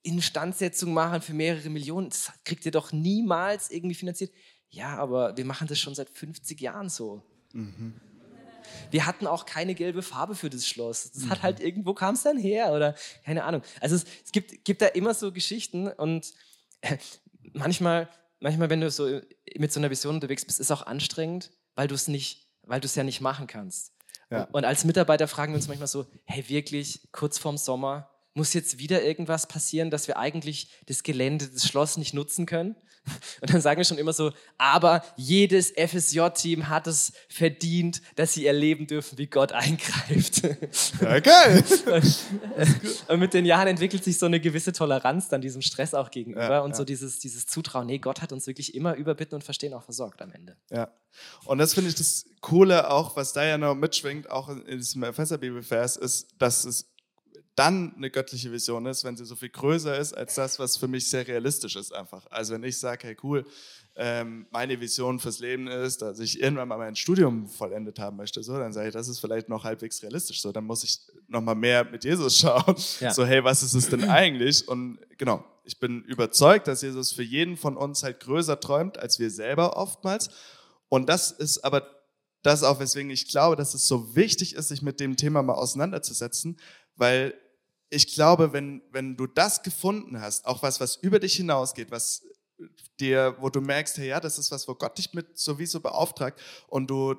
[0.01, 2.09] Instandsetzung machen für mehrere Millionen.
[2.09, 4.31] Das kriegt ihr doch niemals irgendwie finanziert.
[4.69, 7.23] Ja, aber wir machen das schon seit 50 Jahren so.
[8.91, 11.11] Wir hatten auch keine gelbe Farbe für das Schloss.
[11.11, 13.61] Das hat halt irgendwo kam es dann her oder keine Ahnung.
[13.81, 16.33] Also es, es gibt, gibt da immer so Geschichten und
[16.81, 16.97] äh,
[17.53, 19.21] manchmal, manchmal, wenn du so
[19.57, 22.79] mit so einer Vision unterwegs bist, ist es auch anstrengend, weil du es nicht, weil
[22.79, 23.93] du es ja nicht machen kannst.
[24.29, 24.47] Ja.
[24.51, 28.79] Und als Mitarbeiter fragen wir uns manchmal so, hey, wirklich, kurz vorm Sommer, muss jetzt
[28.79, 32.75] wieder irgendwas passieren, dass wir eigentlich das Gelände, das Schloss nicht nutzen können?
[33.41, 38.45] Und dann sagen wir schon immer so, aber jedes FSJ-Team hat es verdient, dass sie
[38.45, 40.41] erleben dürfen, wie Gott eingreift.
[41.01, 41.63] Ja, geil.
[43.07, 46.49] Und mit den Jahren entwickelt sich so eine gewisse Toleranz dann diesem Stress auch gegenüber
[46.49, 46.77] Ja, und ja.
[46.77, 49.83] so dieses, dieses Zutrauen, nee, Gott hat uns wirklich immer über Bitten und Verstehen auch
[49.83, 50.57] versorgt am Ende.
[50.71, 50.91] Ja.
[51.45, 55.03] Und das finde ich das Coole auch, was da ja noch mitschwingt, auch in diesem
[55.03, 56.89] Epheser-Bibelvers, ist, dass es
[57.59, 60.87] dann eine göttliche Vision ist, wenn sie so viel größer ist als das, was für
[60.87, 62.25] mich sehr realistisch ist einfach.
[62.29, 63.45] Also wenn ich sage, hey cool,
[63.97, 68.41] ähm, meine Vision fürs Leben ist, dass ich irgendwann mal mein Studium vollendet haben möchte,
[68.43, 70.41] so, dann sage ich, das ist vielleicht noch halbwegs realistisch.
[70.41, 72.75] So, dann muss ich noch mal mehr mit Jesus schauen.
[73.01, 73.13] Ja.
[73.13, 74.65] So, hey, was ist es denn eigentlich?
[74.65, 79.19] Und genau, ich bin überzeugt, dass Jesus für jeden von uns halt größer träumt als
[79.19, 80.29] wir selber oftmals.
[80.87, 81.85] Und das ist aber
[82.41, 85.55] das auch, weswegen ich glaube, dass es so wichtig ist, sich mit dem Thema mal
[85.55, 86.57] auseinanderzusetzen,
[86.95, 87.33] weil
[87.89, 92.23] ich glaube, wenn, wenn du das gefunden hast, auch was, was über dich hinausgeht, was
[92.99, 96.39] dir, wo du merkst, hey, ja, das ist was, wo Gott dich mit sowieso beauftragt
[96.67, 97.15] und du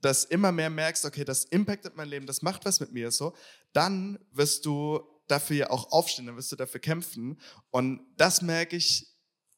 [0.00, 3.34] das immer mehr merkst, okay, das impactet mein Leben, das macht was mit mir so,
[3.72, 7.40] dann wirst du dafür ja auch aufstehen, dann wirst du dafür kämpfen.
[7.70, 9.06] Und das merke ich,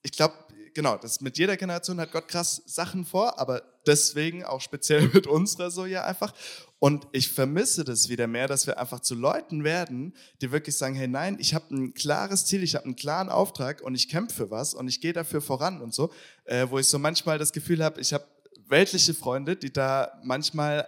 [0.02, 0.34] ich glaube,
[0.74, 5.26] genau, das mit jeder Generation hat Gott krass Sachen vor, aber deswegen auch speziell mit
[5.26, 6.34] unserer so ja einfach.
[6.78, 10.94] Und ich vermisse das wieder mehr, dass wir einfach zu Leuten werden, die wirklich sagen,
[10.94, 14.36] hey nein, ich habe ein klares Ziel, ich habe einen klaren Auftrag und ich kämpfe
[14.36, 16.12] für was und ich gehe dafür voran und so,
[16.44, 18.26] äh, wo ich so manchmal das Gefühl habe, ich habe
[18.68, 20.86] weltliche Freunde, die da manchmal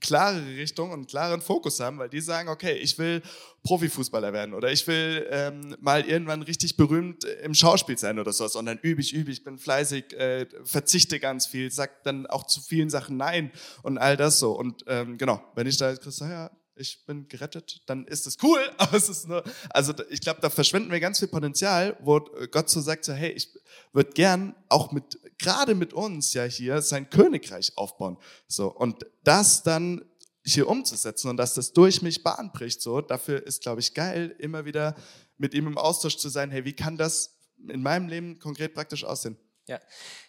[0.00, 3.22] klare Richtung und einen klaren Fokus haben, weil die sagen, okay, ich will
[3.62, 8.56] Profifußballer werden oder ich will ähm, mal irgendwann richtig berühmt im Schauspiel sein oder sowas.
[8.56, 12.46] Und dann übe ich, übe ich, bin fleißig, äh, verzichte ganz viel, sag dann auch
[12.46, 13.50] zu vielen Sachen Nein
[13.82, 14.52] und all das so.
[14.52, 18.58] Und ähm, genau, wenn ich da jetzt ja, ich bin gerettet, dann ist es cool,
[18.78, 22.20] aber es ist nur, also ich glaube, da verschwenden wir ganz viel Potenzial, wo
[22.50, 23.52] Gott so sagt, so, hey, ich
[23.92, 28.16] würde gern auch mit, gerade mit uns ja hier sein Königreich aufbauen.
[28.46, 30.04] So, und das dann
[30.44, 34.34] hier umzusetzen und dass das durch mich Bahn bricht, so, dafür ist, glaube ich, geil,
[34.38, 34.96] immer wieder
[35.36, 39.04] mit ihm im Austausch zu sein, hey, wie kann das in meinem Leben konkret praktisch
[39.04, 39.36] aussehen?
[39.66, 39.80] Ja.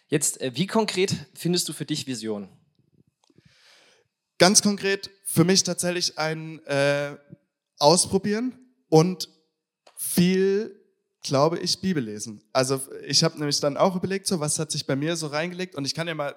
[0.08, 2.48] Jetzt, äh, wie konkret findest du für dich Vision?
[4.40, 7.14] Ganz konkret für mich tatsächlich ein äh,
[7.78, 9.28] Ausprobieren und
[9.94, 10.80] viel,
[11.22, 12.42] glaube ich, Bibel lesen.
[12.50, 15.74] Also ich habe nämlich dann auch überlegt, so was hat sich bei mir so reingelegt
[15.74, 16.34] und ich kann ja mal äh,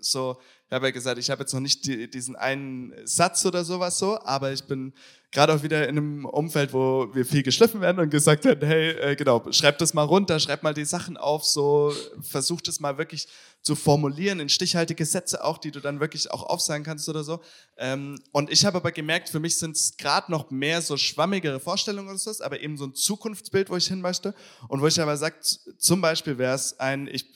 [0.00, 3.64] so ich habe ja gesagt, ich habe jetzt noch nicht die, diesen einen Satz oder
[3.64, 4.92] sowas so, aber ich bin
[5.30, 8.90] gerade auch wieder in einem Umfeld, wo wir viel geschliffen werden und gesagt werden, hey,
[8.90, 12.98] äh, genau, schreib das mal runter, schreib mal die Sachen auf, so versuch das mal
[12.98, 13.28] wirklich
[13.62, 17.40] zu formulieren in stichhaltige Sätze auch, die du dann wirklich auch aufsagen kannst oder so.
[17.76, 21.60] Ähm, und ich habe aber gemerkt, für mich sind es gerade noch mehr so schwammigere
[21.60, 24.34] Vorstellungen oder so, aber eben so ein Zukunftsbild, wo ich hin möchte
[24.66, 27.35] und wo ich aber sage, zum Beispiel wäre es ein, ich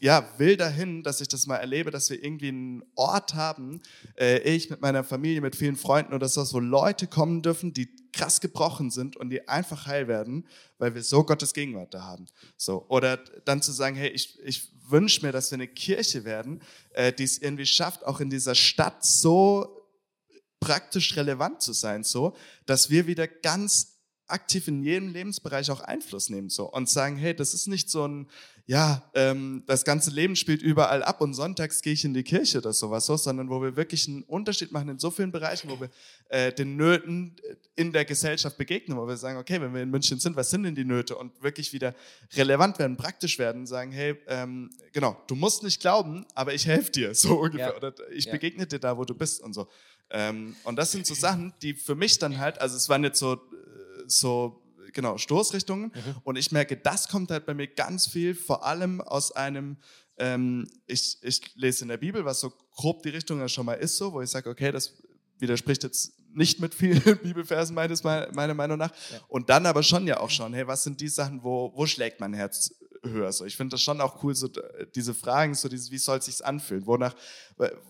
[0.00, 3.80] ja, will dahin, dass ich das mal erlebe, dass wir irgendwie einen Ort haben,
[4.18, 7.88] äh, ich mit meiner Familie, mit vielen Freunden oder so, wo Leute kommen dürfen, die
[8.12, 10.46] krass gebrochen sind und die einfach heil werden,
[10.78, 12.26] weil wir so Gottes Gegenwart da haben.
[12.56, 12.86] So.
[12.88, 17.12] Oder dann zu sagen, hey, ich, ich wünsche mir, dass wir eine Kirche werden, äh,
[17.12, 19.78] die es irgendwie schafft, auch in dieser Stadt so
[20.60, 23.92] praktisch relevant zu sein, so, dass wir wieder ganz
[24.32, 28.06] aktiv in jedem Lebensbereich auch Einfluss nehmen so und sagen, hey, das ist nicht so
[28.06, 28.30] ein
[28.66, 32.58] ja, ähm, das ganze Leben spielt überall ab und sonntags gehe ich in die Kirche
[32.58, 35.80] oder sowas so, sondern wo wir wirklich einen Unterschied machen in so vielen Bereichen, wo
[35.80, 35.90] wir
[36.28, 37.36] äh, den Nöten
[37.74, 40.62] in der Gesellschaft begegnen, wo wir sagen, okay, wenn wir in München sind, was sind
[40.62, 41.94] denn die Nöte und wirklich wieder
[42.34, 46.92] relevant werden, praktisch werden, sagen, hey, ähm, genau, du musst nicht glauben, aber ich helfe
[46.92, 47.76] dir, so ungefähr, ja.
[47.76, 48.32] oder ich ja.
[48.32, 49.68] begegne dir da, wo du bist und so.
[50.10, 53.18] Ähm, und das sind so Sachen, die für mich dann halt, also es waren jetzt
[53.18, 53.38] so, äh,
[54.06, 54.61] so
[54.92, 55.92] genau, Stoßrichtungen.
[55.94, 56.16] Mhm.
[56.24, 59.76] Und ich merke, das kommt halt bei mir ganz viel, vor allem aus einem,
[60.18, 63.74] ähm, ich, ich lese in der Bibel, was so grob die Richtung ja schon mal
[63.74, 64.94] ist, so, wo ich sage, okay, das
[65.38, 68.92] widerspricht jetzt nicht mit vielen Bibelversen meines, meiner Meinung nach.
[69.10, 69.20] Ja.
[69.28, 72.20] Und dann aber schon ja auch schon, hey, was sind die Sachen, wo, wo schlägt
[72.20, 72.70] mein Herz
[73.02, 73.32] höher.
[73.32, 74.48] So, ich finde das schon auch cool, so
[74.94, 76.86] diese Fragen, so dieses, wie soll es sich anfühlen?
[76.86, 77.14] Wonach,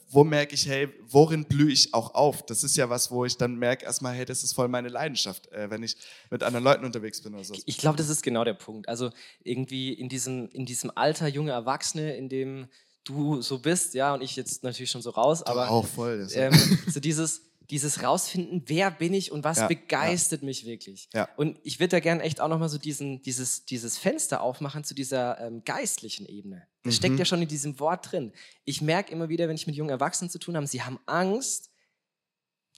[0.09, 2.45] wo merke ich, hey, worin blühe ich auch auf?
[2.47, 5.51] Das ist ja was, wo ich dann merke, erstmal, hey, das ist voll meine Leidenschaft,
[5.53, 5.97] äh, wenn ich
[6.31, 7.55] mit anderen Leuten unterwegs bin oder so.
[7.67, 8.89] Ich glaube, das ist genau der Punkt.
[8.89, 9.11] Also
[9.43, 12.69] irgendwie in diesem, in diesem Alter, junge Erwachsene, in dem
[13.05, 16.27] du so bist, ja, und ich jetzt natürlich schon so raus, aber auch voll.
[16.33, 16.53] Ähm,
[16.87, 20.47] so dieses dieses rausfinden, wer bin ich und was ja, begeistert ja.
[20.47, 21.09] mich wirklich.
[21.13, 21.29] Ja.
[21.37, 24.95] Und ich würde da gerne echt auch nochmal so diesen, dieses, dieses Fenster aufmachen zu
[24.95, 26.67] dieser ähm, geistlichen Ebene.
[26.83, 26.97] Das mhm.
[26.97, 28.33] steckt ja schon in diesem Wort drin.
[28.65, 31.71] Ich merke immer wieder, wenn ich mit jungen Erwachsenen zu tun habe, sie haben Angst,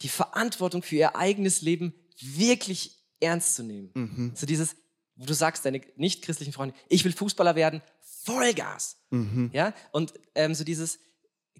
[0.02, 3.90] die Verantwortung für ihr eigenes Leben wirklich ernst zu nehmen.
[3.94, 4.32] Mhm.
[4.34, 4.76] So dieses,
[5.16, 8.98] wo du sagst, deine nicht-christlichen Freunde, ich will Fußballer werden, Vollgas.
[9.10, 9.50] Mhm.
[9.52, 10.98] Ja, und ähm, so dieses,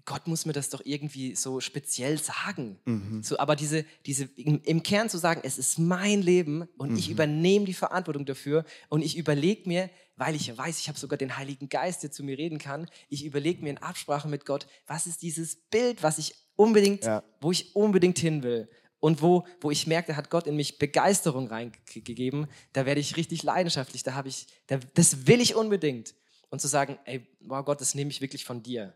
[0.03, 2.77] Gott muss mir das doch irgendwie so speziell sagen.
[2.85, 3.23] Mhm.
[3.23, 6.97] So, aber diese, diese im, im, Kern zu sagen, es ist mein Leben und mhm.
[6.97, 11.17] ich übernehme die Verantwortung dafür und ich überlege mir, weil ich weiß, ich habe sogar
[11.17, 14.67] den Heiligen Geist, der zu mir reden kann, ich überlege mir in Absprache mit Gott,
[14.85, 17.23] was ist dieses Bild, was ich unbedingt, ja.
[17.41, 18.69] wo ich unbedingt hin will.
[18.99, 23.17] Und wo, wo ich merke, da hat Gott in mich Begeisterung reingegeben, da werde ich
[23.17, 26.15] richtig leidenschaftlich, da habe ich, da, das will ich unbedingt.
[26.49, 28.93] Und zu sagen, ey, wow Gott, das nehme ich wirklich von dir.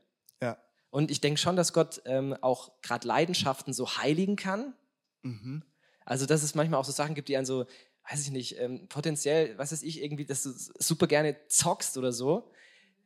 [0.89, 4.73] Und ich denke schon, dass Gott ähm, auch gerade Leidenschaften so heiligen kann.
[5.21, 5.63] Mhm.
[6.05, 7.65] Also, dass es manchmal auch so Sachen gibt, die einen so,
[8.09, 12.11] weiß ich nicht, ähm, potenziell, was weiß ich, irgendwie, dass du super gerne zockst oder
[12.11, 12.51] so.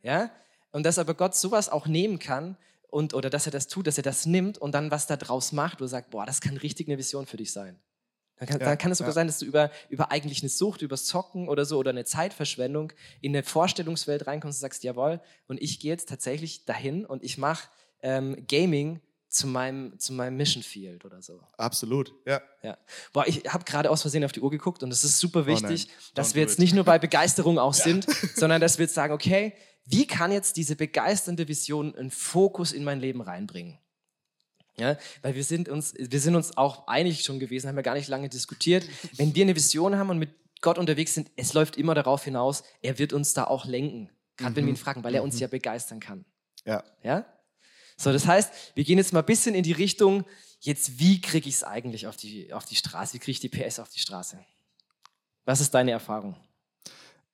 [0.02, 0.32] Ja?
[0.72, 2.58] Und dass aber Gott sowas auch nehmen kann
[2.88, 5.52] und, oder dass er das tut, dass er das nimmt und dann was da draus
[5.52, 7.80] macht oder sagt, boah, das kann richtig eine Vision für dich sein.
[8.38, 9.16] Dann kann, ja, dann kann es sogar ja.
[9.16, 12.92] sein, dass du über, über eigentlich eine Sucht, über Zocken oder so oder eine Zeitverschwendung
[13.22, 17.38] in eine Vorstellungswelt reinkommst und sagst, jawohl, und ich gehe jetzt tatsächlich dahin und ich
[17.38, 17.70] mache
[18.02, 21.42] ähm, Gaming zu meinem, zu meinem Mission Field oder so.
[21.58, 22.42] Absolut, ja.
[22.62, 22.78] ja.
[23.14, 25.46] Boah, ich habe gerade aus Versehen auf die Uhr geguckt und es ist super oh
[25.48, 26.60] wichtig, oh dass wir jetzt it.
[26.60, 27.84] nicht nur bei Begeisterung auch ja.
[27.84, 29.54] sind, sondern dass wir jetzt sagen, okay,
[29.86, 33.80] wie kann jetzt diese begeisternde Vision einen Fokus in mein Leben reinbringen?
[34.78, 37.94] Ja, weil wir sind uns, wir sind uns auch einig schon gewesen, haben wir gar
[37.94, 38.88] nicht lange diskutiert.
[39.18, 42.64] Wenn wir eine Vision haben und mit Gott unterwegs sind, es läuft immer darauf hinaus,
[42.82, 44.10] er wird uns da auch lenken.
[44.38, 44.56] Gerade mhm.
[44.56, 45.42] wenn wir ihn fragen, weil er uns mhm.
[45.42, 46.26] ja begeistern kann.
[46.66, 46.84] Ja.
[47.04, 47.26] Ja?
[47.98, 50.26] So, das heißt, wir gehen jetzt mal ein bisschen in die Richtung,
[50.60, 53.14] jetzt wie kriege ich es eigentlich auf die, auf die Straße?
[53.14, 54.40] Wie kriege ich die PS auf die Straße?
[55.46, 56.36] Was ist deine Erfahrung?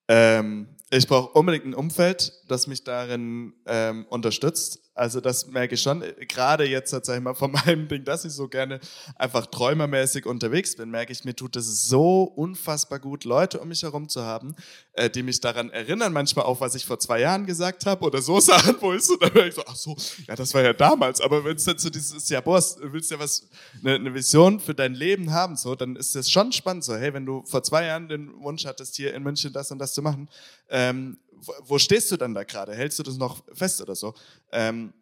[0.07, 4.88] Ähm, ich brauche unbedingt ein Umfeld, das mich darin ähm, unterstützt.
[4.99, 6.03] Also das merke ich schon.
[6.27, 8.81] Gerade jetzt, sag ich mal, von meinem Ding, dass ich so gerne
[9.15, 13.81] einfach träumermäßig unterwegs bin, merke ich, mir tut es so unfassbar gut, Leute um mich
[13.81, 14.55] herum zu haben,
[14.93, 18.21] äh, die mich daran erinnern, manchmal auch, was ich vor zwei Jahren gesagt habe oder
[18.21, 19.95] so Sachen, wo ich so, dann merke ich so, ach so,
[20.27, 21.21] ja, das war ja damals.
[21.21, 23.47] Aber wenn es dann so dieses, ja, boah, willst ja was,
[23.81, 27.13] eine, eine Vision für dein Leben haben, so, dann ist das schon spannend, so, hey,
[27.13, 30.01] wenn du vor zwei Jahren den Wunsch hattest, hier in München das und das zu
[30.01, 30.27] machen,
[30.69, 31.17] ähm,
[31.61, 32.73] wo stehst du dann da gerade?
[32.73, 34.13] Hältst du das noch fest oder so?
[34.51, 34.93] Ähm,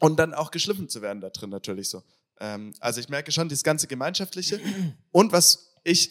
[0.00, 2.02] und dann auch geschliffen zu werden da drin natürlich so.
[2.40, 4.60] Ähm, also ich merke schon, dieses ganze Gemeinschaftliche
[5.12, 6.10] und was ich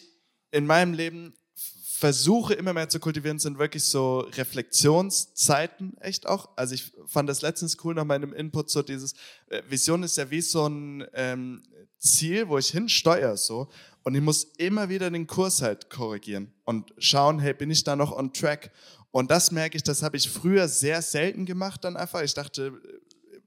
[0.50, 1.34] in meinem Leben
[1.96, 6.50] versuche immer mehr zu kultivieren, sind wirklich so Reflexionszeiten, echt auch.
[6.56, 9.14] Also ich fand das letztens cool nach meinem Input, so dieses,
[9.48, 11.62] äh, Vision ist ja wie so ein ähm,
[11.98, 13.68] Ziel, wo ich hinsteuere so
[14.02, 17.96] und ich muss immer wieder den Kurs halt korrigieren und schauen, hey, bin ich da
[17.96, 18.72] noch on track?
[19.16, 22.20] Und das merke ich, das habe ich früher sehr selten gemacht dann einfach.
[22.20, 22.74] Ich dachte,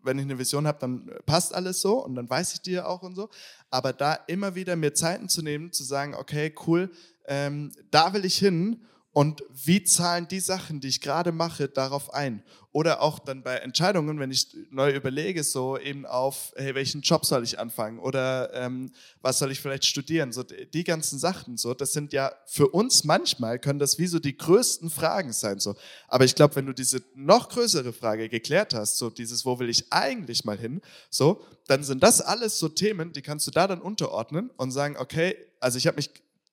[0.01, 2.87] wenn ich eine Vision habe, dann passt alles so und dann weiß ich die ja
[2.87, 3.29] auch und so.
[3.69, 6.89] Aber da immer wieder mir Zeiten zu nehmen, zu sagen, okay, cool,
[7.27, 8.81] ähm, da will ich hin
[9.11, 12.43] und wie zahlen die Sachen, die ich gerade mache, darauf ein?
[12.71, 17.25] Oder auch dann bei Entscheidungen, wenn ich neu überlege, so eben auf, hey, welchen Job
[17.25, 17.97] soll ich anfangen?
[17.97, 18.91] Oder ähm,
[19.21, 20.31] was soll ich vielleicht studieren?
[20.31, 24.19] So die ganzen Sachen, so, das sind ja für uns manchmal können das wie so
[24.19, 25.75] die größten Fragen sein, so.
[26.07, 29.69] Aber ich glaube, wenn du diese noch größere Frage geklärt hast, so dieses, wo will
[29.69, 33.67] ich eigentlich mal hin, so, dann sind das alles so Themen, die kannst du da
[33.67, 36.11] dann unterordnen und sagen, okay, also ich habe mich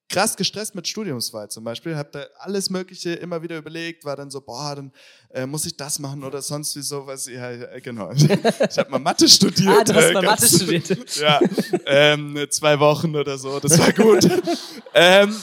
[0.09, 4.31] krass gestresst mit Studiumswahl zum Beispiel, habe da alles Mögliche immer wieder überlegt, war dann
[4.31, 4.93] so, boah, dann
[5.31, 7.27] äh, muss ich das machen oder sonst wie sowas.
[7.27, 8.13] Ja, ja genau.
[8.17, 9.69] Ich, habe mal Mathe studiert.
[9.69, 11.17] ah, du hast mal Mathe studiert.
[11.17, 11.41] ja,
[11.87, 14.29] ähm, zwei Wochen oder so, das war gut.
[14.95, 15.35] ähm,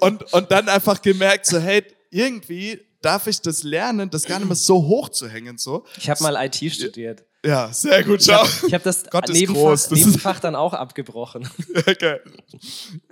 [0.00, 4.48] und, und dann einfach gemerkt, so, hey, irgendwie darf ich das lernen, das gar nicht
[4.48, 5.58] mehr so hoch zu hängen.
[5.58, 5.84] So.
[5.96, 7.24] Ich habe mal IT studiert.
[7.46, 8.44] Ja, sehr gut, schau.
[8.44, 11.48] Ich habe hab das Gott Nebenfach, Nebenfach dann auch abgebrochen.
[11.88, 12.18] Okay.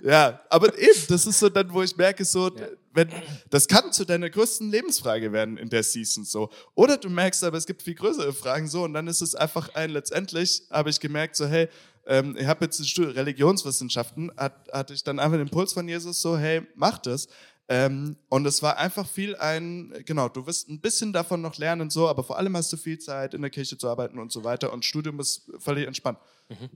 [0.03, 2.67] Ja, aber eben, das ist so dann, wo ich merke, so, ja.
[2.93, 3.09] wenn,
[3.49, 6.49] das kann zu deiner größten Lebensfrage werden in der Season so.
[6.73, 9.73] Oder du merkst aber, es gibt viel größere Fragen so und dann ist es einfach
[9.75, 11.69] ein, letztendlich habe ich gemerkt, so, hey,
[12.07, 16.37] ähm, ich habe jetzt Religionswissenschaften, hat, hatte ich dann einfach den Impuls von Jesus so,
[16.37, 17.27] hey, mach das.
[17.67, 21.89] Ähm, und es war einfach viel ein, genau, du wirst ein bisschen davon noch lernen,
[21.89, 24.43] so, aber vor allem hast du viel Zeit, in der Kirche zu arbeiten und so
[24.43, 24.71] weiter.
[24.71, 26.19] Und Studium ist völlig entspannt.
[26.49, 26.69] Mhm.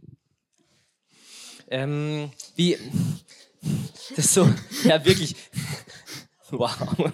[1.69, 2.77] Ähm, wie,
[4.15, 4.49] das ist so,
[4.83, 5.35] ja, wirklich,
[6.49, 7.13] wow.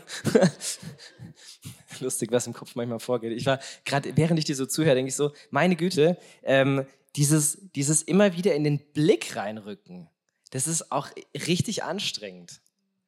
[2.00, 3.34] Lustig, was im Kopf manchmal vorgeht.
[3.38, 7.58] Ich war gerade, während ich dir so zuhöre, denke ich so, meine Güte, ähm, dieses,
[7.76, 10.10] dieses immer wieder in den Blick reinrücken,
[10.52, 11.10] das ist auch
[11.48, 12.62] richtig anstrengend.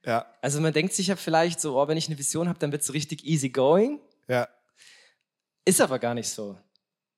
[0.08, 0.26] Ja.
[0.42, 2.82] Also man denkt sich ja vielleicht so, oh, wenn ich eine Vision habe, dann wird
[2.82, 4.00] es so richtig easy going.
[4.30, 4.48] Ja.
[5.66, 6.58] Ist aber gar nicht so.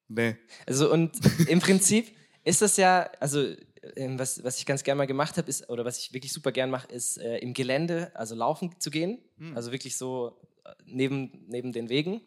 [0.08, 0.38] Nee.
[0.66, 1.12] Also und
[1.48, 2.12] im Prinzip
[2.44, 3.54] ist das ja, also
[3.96, 6.52] ähm, was, was ich ganz gerne mal gemacht habe, ist, oder was ich wirklich super
[6.52, 9.20] gern mache, ist äh, im Gelände, also laufen zu gehen.
[9.38, 9.56] Hm.
[9.56, 12.22] Also wirklich so äh, neben, neben den Wegen.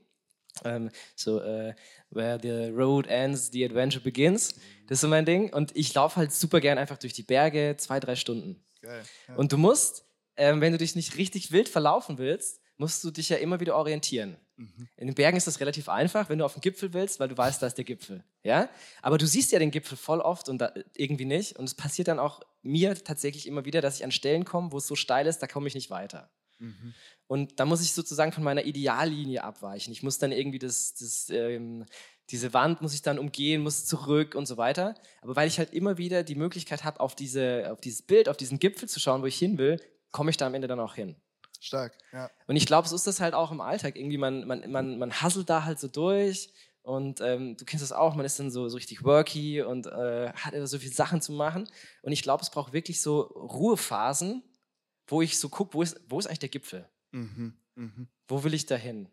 [0.64, 1.74] Ähm, so, äh,
[2.10, 4.54] where the road ends, the adventure begins.
[4.86, 5.52] Das ist so mein Ding.
[5.52, 8.62] Und ich laufe halt super gern einfach durch die Berge, zwei, drei Stunden.
[8.80, 9.34] Geil, ja.
[9.34, 10.04] Und du musst
[10.36, 13.76] ähm, wenn du dich nicht richtig wild verlaufen willst, musst du dich ja immer wieder
[13.76, 14.36] orientieren.
[14.56, 14.88] Mhm.
[14.96, 17.36] In den Bergen ist das relativ einfach, wenn du auf den Gipfel willst, weil du
[17.36, 18.24] weißt, da ist der Gipfel.
[18.42, 18.68] Ja?
[19.02, 21.58] Aber du siehst ja den Gipfel voll oft und da, irgendwie nicht.
[21.58, 24.78] Und es passiert dann auch mir tatsächlich immer wieder, dass ich an Stellen komme, wo
[24.78, 26.30] es so steil ist, da komme ich nicht weiter.
[26.58, 26.94] Mhm.
[27.26, 29.92] Und da muss ich sozusagen von meiner Ideallinie abweichen.
[29.92, 31.86] Ich muss dann irgendwie das, das ähm,
[32.30, 34.94] diese Wand muss ich dann umgehen, muss zurück und so weiter.
[35.20, 38.36] Aber weil ich halt immer wieder die Möglichkeit habe, auf, diese, auf dieses Bild, auf
[38.36, 39.80] diesen Gipfel zu schauen, wo ich hin will,
[40.12, 41.16] komme ich da am Ende dann auch hin.
[41.60, 42.30] Stark, ja.
[42.46, 43.96] Und ich glaube, so ist das halt auch im Alltag.
[43.96, 46.52] Irgendwie, man, man, man, man hasselt da halt so durch
[46.82, 50.32] und ähm, du kennst das auch, man ist dann so, so richtig worky und äh,
[50.32, 51.68] hat so viele Sachen zu machen.
[52.02, 54.42] Und ich glaube, es braucht wirklich so Ruhephasen,
[55.06, 56.88] wo ich so gucke, wo ist, wo ist eigentlich der Gipfel?
[57.12, 58.06] Mhm, mh.
[58.26, 59.08] Wo will ich da hin?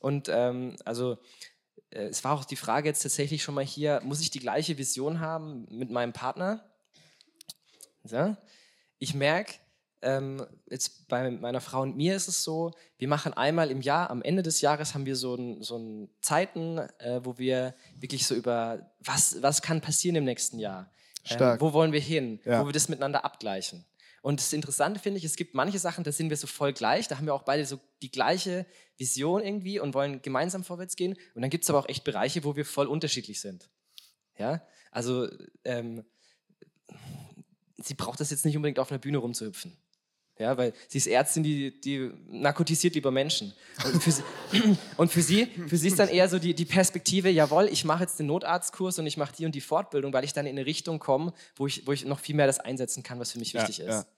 [0.00, 1.18] Und ähm, also
[1.90, 4.78] äh, es war auch die Frage jetzt tatsächlich schon mal hier, muss ich die gleiche
[4.78, 6.70] Vision haben mit meinem Partner?
[8.04, 8.36] Ja?
[9.00, 9.54] Ich merke,
[10.02, 14.10] ähm, jetzt bei meiner Frau und mir ist es so, wir machen einmal im Jahr,
[14.10, 18.26] am Ende des Jahres haben wir so ein, so ein Zeiten, äh, wo wir wirklich
[18.26, 20.90] so über, was, was kann passieren im nächsten Jahr?
[21.28, 22.40] Ähm, wo wollen wir hin?
[22.44, 22.62] Ja.
[22.62, 23.84] Wo wir das miteinander abgleichen.
[24.22, 27.08] Und das Interessante finde ich, es gibt manche Sachen, da sind wir so voll gleich,
[27.08, 31.16] da haben wir auch beide so die gleiche Vision irgendwie und wollen gemeinsam vorwärts gehen.
[31.34, 33.70] Und dann gibt es aber auch echt Bereiche, wo wir voll unterschiedlich sind.
[34.36, 35.28] Ja, also
[35.64, 36.04] ähm,
[37.76, 39.76] sie braucht das jetzt nicht unbedingt auf einer Bühne rumzuhüpfen.
[40.38, 43.52] Ja, weil sie ist Ärztin, die, die narkotisiert lieber Menschen.
[43.84, 44.22] Und für, sie,
[44.96, 48.04] und für sie, für sie ist dann eher so die, die Perspektive, jawohl, ich mache
[48.04, 50.64] jetzt den Notarztkurs und ich mache die und die Fortbildung, weil ich dann in eine
[50.64, 53.52] Richtung komme, wo ich, wo ich noch viel mehr das einsetzen kann, was für mich
[53.52, 54.08] wichtig ja, ist.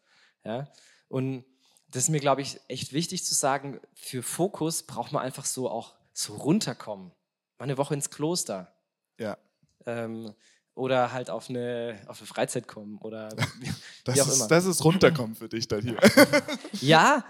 [0.44, 0.56] Ja.
[0.56, 0.72] ja.
[1.08, 1.44] Und
[1.88, 5.70] das ist mir, glaube ich, echt wichtig zu sagen, für Fokus braucht man einfach so
[5.70, 7.12] auch so runterkommen.
[7.58, 8.72] Mal eine Woche ins Kloster.
[9.18, 9.38] Ja.
[9.86, 10.34] Ähm,
[10.80, 13.28] oder halt auf eine, auf eine Freizeit kommen oder
[14.04, 14.48] das wie auch ist, immer.
[14.48, 15.98] Das ist runterkommen für dich dann hier.
[16.80, 17.24] ja,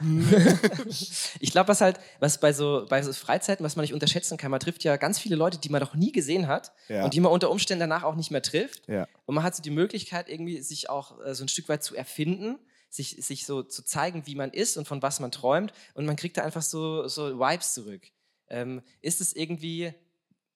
[1.40, 4.52] ich glaube, was halt, was bei so, bei so Freizeiten, was man nicht unterschätzen kann,
[4.52, 7.04] man trifft ja ganz viele Leute, die man noch nie gesehen hat ja.
[7.04, 8.86] und die man unter Umständen danach auch nicht mehr trifft.
[8.88, 9.08] Ja.
[9.26, 11.96] Und man hat so die Möglichkeit, irgendwie sich auch äh, so ein Stück weit zu
[11.96, 16.06] erfinden, sich, sich so zu zeigen, wie man ist und von was man träumt und
[16.06, 18.02] man kriegt da einfach so, so Vibes zurück.
[18.48, 19.92] Ähm, ist es irgendwie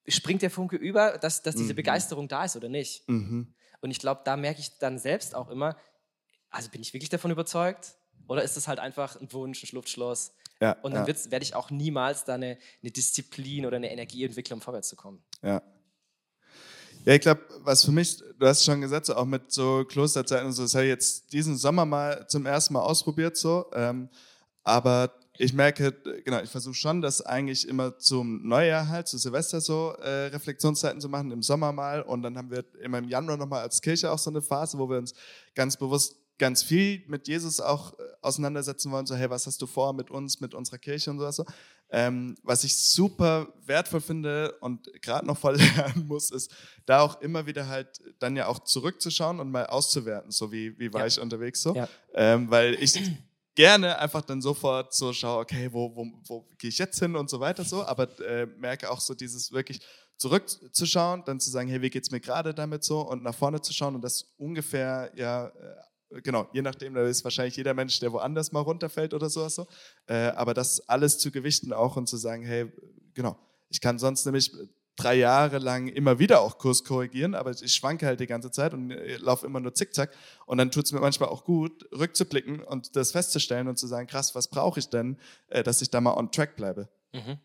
[0.08, 1.76] springt der Funke über, dass, dass diese mhm.
[1.76, 3.08] Begeisterung da ist oder nicht.
[3.08, 3.54] Mhm.
[3.80, 5.76] Und ich glaube, da merke ich dann selbst auch immer,
[6.50, 7.94] also bin ich wirklich davon überzeugt?
[8.26, 10.32] Oder ist das halt einfach ein Wunsch, ein Luftschloss?
[10.60, 11.30] Ja, und dann ja.
[11.30, 14.96] werde ich auch niemals da eine, eine, Disziplin oder eine Energie entwickeln, um vorwärts zu
[14.96, 15.22] kommen.
[15.42, 15.62] Ja.
[17.04, 20.46] Ja, ich glaube, was für mich, du hast schon gesagt, so auch mit so Klosterzeiten
[20.46, 23.66] und so, das habe ich jetzt diesen Sommer mal zum ersten Mal ausprobiert, so.
[23.74, 24.08] Ähm,
[24.62, 25.92] aber ich merke,
[26.24, 31.00] genau, ich versuche schon, das eigentlich immer zum Neujahr halt, zu Silvester so äh, Reflexionszeiten
[31.00, 32.02] zu machen, im Sommer mal.
[32.02, 34.88] Und dann haben wir immer im Januar nochmal als Kirche auch so eine Phase, wo
[34.88, 35.12] wir uns
[35.54, 39.06] ganz bewusst ganz viel mit Jesus auch äh, auseinandersetzen wollen.
[39.06, 41.36] So, hey, was hast du vor mit uns, mit unserer Kirche und sowas.
[41.36, 41.44] So.
[41.90, 46.52] Ähm, was ich super wertvoll finde und gerade noch voll lernen muss, ist,
[46.86, 50.92] da auch immer wieder halt dann ja auch zurückzuschauen und mal auszuwerten, so wie, wie
[50.92, 51.06] war ja.
[51.06, 51.74] ich unterwegs so.
[51.74, 51.88] Ja.
[52.14, 53.00] Ähm, weil ich
[53.54, 57.30] gerne einfach dann sofort so schaue, okay, wo, wo, wo gehe ich jetzt hin und
[57.30, 59.80] so weiter so, aber äh, merke auch so dieses wirklich
[60.16, 63.72] zurückzuschauen, dann zu sagen, hey, wie geht's mir gerade damit so und nach vorne zu
[63.72, 65.48] schauen und das ungefähr, ja,
[66.10, 69.54] äh, genau, je nachdem, da ist wahrscheinlich jeder Mensch, der woanders mal runterfällt oder sowas
[69.54, 69.66] so,
[70.06, 72.72] äh, aber das alles zu gewichten auch und zu sagen, hey,
[73.14, 73.36] genau,
[73.68, 74.52] ich kann sonst nämlich
[74.96, 78.74] drei Jahre lang immer wieder auch Kurs korrigieren, aber ich schwanke halt die ganze Zeit
[78.74, 80.14] und äh, laufe immer nur zickzack.
[80.46, 84.06] Und dann tut es mir manchmal auch gut, rückzublicken und das festzustellen und zu sagen,
[84.06, 85.18] krass, was brauche ich denn,
[85.48, 86.88] äh, dass ich da mal on track bleibe.
[87.12, 87.38] Mhm.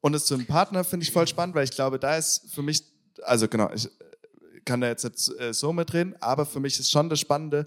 [0.00, 2.62] Und es zu einem Partner finde ich voll spannend, weil ich glaube, da ist für
[2.62, 2.82] mich,
[3.22, 7.08] also genau, ich äh, kann da jetzt nicht so mitreden, aber für mich ist schon
[7.08, 7.66] das Spannende,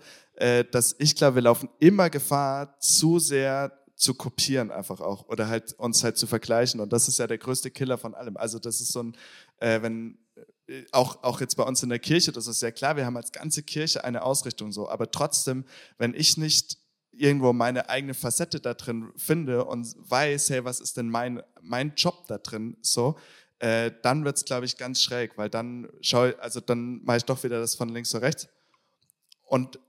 [0.71, 5.73] dass ich glaube, wir laufen immer Gefahr, zu sehr zu kopieren einfach auch oder halt
[5.73, 8.35] uns halt zu vergleichen und das ist ja der größte Killer von allem.
[8.37, 9.17] Also das ist so ein,
[9.57, 10.17] äh, wenn
[10.67, 13.17] äh, auch, auch jetzt bei uns in der Kirche, das ist ja klar, wir haben
[13.17, 15.65] als ganze Kirche eine Ausrichtung so, aber trotzdem,
[15.97, 16.77] wenn ich nicht
[17.11, 21.93] irgendwo meine eigene Facette da drin finde und weiß, hey, was ist denn mein, mein
[21.95, 23.17] Job da drin, so,
[23.59, 27.43] äh, dann wird's, glaube ich, ganz schräg, weil dann schaue also dann mache ich doch
[27.43, 28.49] wieder das von links zu rechts.
[29.43, 29.79] Und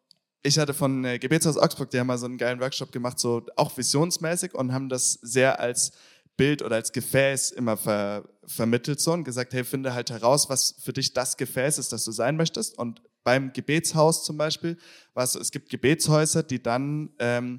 [0.46, 3.42] ich hatte von äh, Gebetshaus Augsburg, die haben mal so einen geilen Workshop gemacht, so
[3.56, 5.92] auch visionsmäßig und haben das sehr als
[6.36, 10.76] Bild oder als Gefäß immer ver, vermittelt so und gesagt, hey, finde halt heraus, was
[10.80, 12.78] für dich das Gefäß ist, das du sein möchtest.
[12.78, 14.76] Und beim Gebetshaus zum Beispiel,
[15.14, 17.58] was es gibt Gebetshäuser, die dann ähm,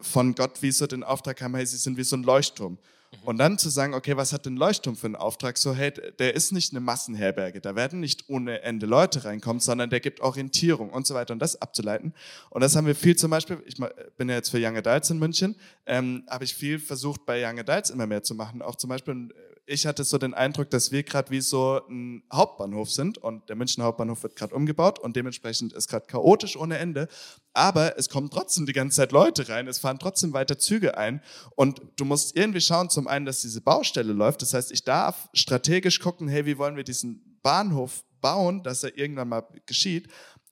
[0.00, 2.78] von Gott wie so den Auftrag haben, hey, sie sind wie so ein Leuchtturm.
[3.12, 3.28] Mhm.
[3.28, 5.58] Und dann zu sagen, okay, was hat denn Leuchtturm für einen Auftrag?
[5.58, 9.90] So, hey, der ist nicht eine Massenherberge, da werden nicht ohne Ende Leute reinkommen, sondern
[9.90, 12.14] der gibt Orientierung und so weiter und das abzuleiten.
[12.50, 13.76] Und das haben wir viel zum Beispiel, ich
[14.16, 15.56] bin ja jetzt für Young Adults in München,
[15.86, 18.62] ähm, habe ich viel versucht bei Young Adults immer mehr zu machen.
[18.62, 19.30] Auch zum Beispiel
[19.70, 23.54] ich hatte so den Eindruck, dass wir gerade wie so ein Hauptbahnhof sind und der
[23.54, 27.06] Münchner Hauptbahnhof wird gerade umgebaut und dementsprechend ist gerade chaotisch ohne Ende.
[27.52, 31.22] Aber es kommen trotzdem die ganze Zeit Leute rein, es fahren trotzdem weiter Züge ein
[31.54, 34.42] und du musst irgendwie schauen, zum einen, dass diese Baustelle läuft.
[34.42, 38.98] Das heißt, ich darf strategisch gucken, hey, wie wollen wir diesen Bahnhof bauen, dass er
[38.98, 40.08] irgendwann mal geschieht.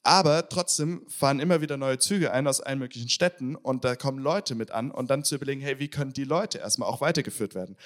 [0.09, 4.21] Aber trotzdem fahren immer wieder neue Züge ein aus allen möglichen Städten und da kommen
[4.21, 7.55] Leute mit an und dann zu überlegen, hey, wie können die Leute erstmal auch weitergeführt
[7.55, 7.77] werden?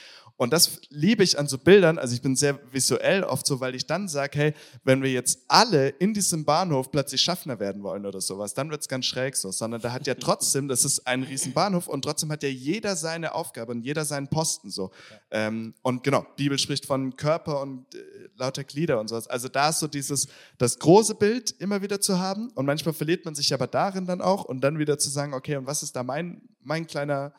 [0.43, 3.77] Und das liebe ich an so Bildern, also ich bin sehr visuell oft so, weil
[3.77, 8.05] ich dann sage, hey, wenn wir jetzt alle in diesem Bahnhof plötzlich Schaffner werden wollen
[8.07, 11.07] oder sowas, dann wird es ganz schräg so, sondern da hat ja trotzdem, das ist
[11.07, 14.91] ein riesen Bahnhof und trotzdem hat ja jeder seine Aufgabe und jeder seinen Posten so.
[15.31, 15.47] Ja.
[15.47, 18.01] Ähm, und genau, Bibel spricht von Körper und äh,
[18.37, 19.29] lauter Glieder und sowas.
[19.29, 20.27] Also da ist so dieses,
[20.59, 24.21] das große Bild immer wieder zu haben und manchmal verliert man sich aber darin dann
[24.21, 27.33] auch und dann wieder zu sagen, okay, und was ist da mein, mein kleiner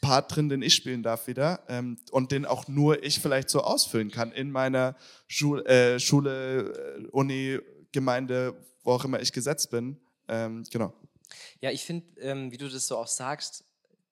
[0.00, 3.62] Part drin, den ich spielen darf wieder ähm, und den auch nur ich vielleicht so
[3.62, 7.58] ausfüllen kann in meiner Schul äh, Schule, äh, Uni,
[7.92, 9.98] Gemeinde, wo auch immer ich gesetzt bin.
[10.28, 10.92] Ähm, genau.
[11.60, 13.64] Ja, ich finde, ähm, wie du das so auch sagst,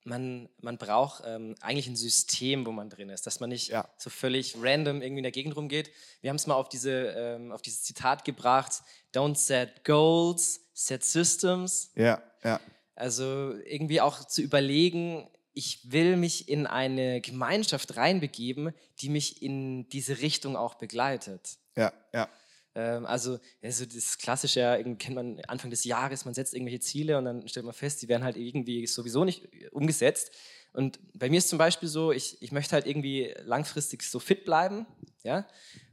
[0.04, 3.88] man, man braucht ähm, eigentlich ein System, wo man drin ist, dass man nicht Ja.
[3.96, 5.90] so völlig random irgendwie in der Gegend rumgeht.
[6.20, 8.82] Wir haben es mal auf, diese, ähm, auf dieses Zitat gebracht,
[9.14, 11.90] don't set goals, set systems.
[11.96, 12.60] Ja, ja.
[12.94, 19.88] Also irgendwie auch zu überlegen, ich will mich in eine Gemeinschaft reinbegeben, die mich in
[19.88, 21.58] diese Richtung auch begleitet.
[21.76, 22.28] Ja, ja.
[22.74, 27.16] Ähm, also, also das klassische, ja, kennt man Anfang des Jahres, man setzt irgendwelche Ziele
[27.18, 30.32] und dann stellt man fest, die werden halt irgendwie sowieso nicht umgesetzt.
[30.72, 34.44] Und bei mir ist zum Beispiel so, ich, ich möchte halt irgendwie langfristig so fit
[34.44, 34.86] bleiben,
[35.22, 35.46] ja.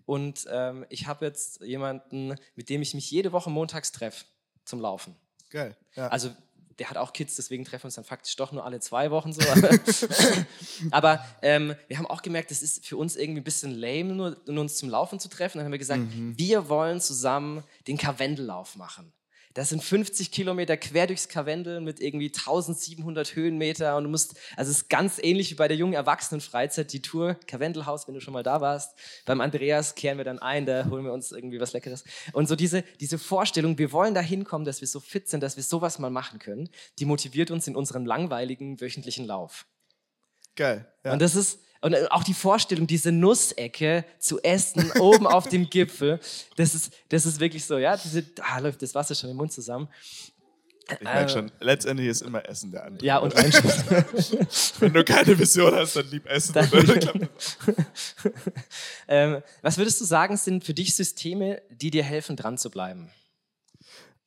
[0.06, 4.26] Und ähm, ich habe jetzt jemanden, mit dem ich mich jede Woche montags treffe
[4.66, 5.16] zum Laufen.
[5.52, 5.78] Geil.
[5.96, 6.08] Ja.
[6.08, 6.32] Also
[6.80, 9.34] der hat auch Kids, deswegen treffen wir uns dann faktisch doch nur alle zwei Wochen
[9.34, 9.42] so.
[10.92, 14.38] Aber, ähm, wir haben auch gemerkt, es ist für uns irgendwie ein bisschen lame, nur,
[14.46, 15.58] nur uns zum Laufen zu treffen.
[15.58, 19.12] Dann haben wir gesagt, wir wollen zusammen den Karwendellauf machen.
[19.54, 24.72] Das sind 50 Kilometer quer durchs Karwendel mit irgendwie 1700 Höhenmeter und du musst, also
[24.72, 28.34] es ist ganz ähnlich wie bei der jungen Erwachsenenfreizeit, die Tour Karwendelhaus, wenn du schon
[28.34, 28.98] mal da warst.
[29.26, 32.04] Beim Andreas kehren wir dann ein, da holen wir uns irgendwie was Leckeres.
[32.34, 35.58] Und so diese, diese Vorstellung, wir wollen da hinkommen, dass wir so fit sind, dass
[35.58, 39.66] wir sowas mal machen können, die motiviert uns in unserem langweiligen wöchentlichen Lauf.
[40.56, 40.92] Geil.
[41.04, 41.14] Ja.
[41.14, 46.20] Und das ist, und auch die Vorstellung, diese Nussecke zu essen, oben auf dem Gipfel,
[46.56, 49.52] das ist, das ist wirklich so, ja, diese, da läuft das Wasser schon im Mund
[49.52, 49.90] zusammen.
[50.90, 53.06] ich merke schon, letztendlich ist immer Essen der andere.
[53.06, 53.34] Ja, und.
[54.80, 56.54] Wenn du keine Vision hast, dann lieb Essen.
[56.54, 56.70] Dann-
[59.08, 63.10] ähm, was würdest du sagen, sind für dich Systeme, die dir helfen, dran zu bleiben?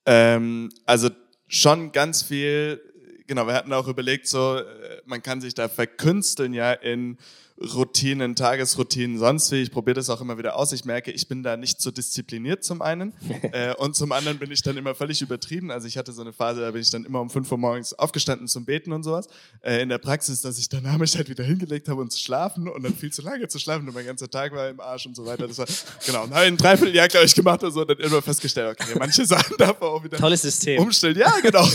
[0.07, 1.11] Ähm, also
[1.47, 2.81] schon ganz viel,
[3.27, 7.19] genau, wir hatten auch überlegt, so, äh, man kann sich da verkünsteln ja in
[7.57, 9.63] Routinen, Tagesroutinen, sonst wie.
[9.63, 10.73] Ich probiere das auch immer wieder aus.
[10.73, 13.13] Ich merke, ich bin da nicht so diszipliniert zum einen
[13.53, 15.71] äh, und zum anderen bin ich dann immer völlig übertrieben.
[15.71, 17.95] Also ich hatte so eine Phase, da bin ich dann immer um 5 Uhr morgens
[17.95, 19.29] aufgestanden zum Beten und sowas.
[19.61, 22.69] Äh, in der Praxis, dass ich danach mich halt wieder hingelegt habe und zu schlafen
[22.69, 25.15] und dann viel zu lange zu schlafen und mein ganzer Tag war im Arsch und
[25.15, 25.47] so weiter.
[25.47, 25.67] Das war,
[26.05, 28.97] genau, und habe ein Dreivierteljahr, glaube ich, gemacht und so und dann immer festgestellt, okay,
[28.99, 30.83] manche Sachen darf man auch wieder Tolles System.
[30.83, 31.17] umstellen.
[31.17, 31.67] Ja, genau.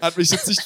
[0.00, 0.60] Hat mich jetzt nicht.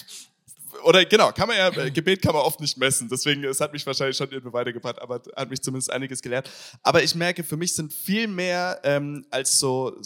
[0.84, 3.08] Oder genau, kann man ja, äh, Gebet kann man oft nicht messen.
[3.08, 6.50] Deswegen, es hat mich wahrscheinlich schon irgendwie weitergebracht, aber hat mich zumindest einiges gelehrt.
[6.82, 9.96] Aber ich merke, für mich sind viel mehr ähm, als so,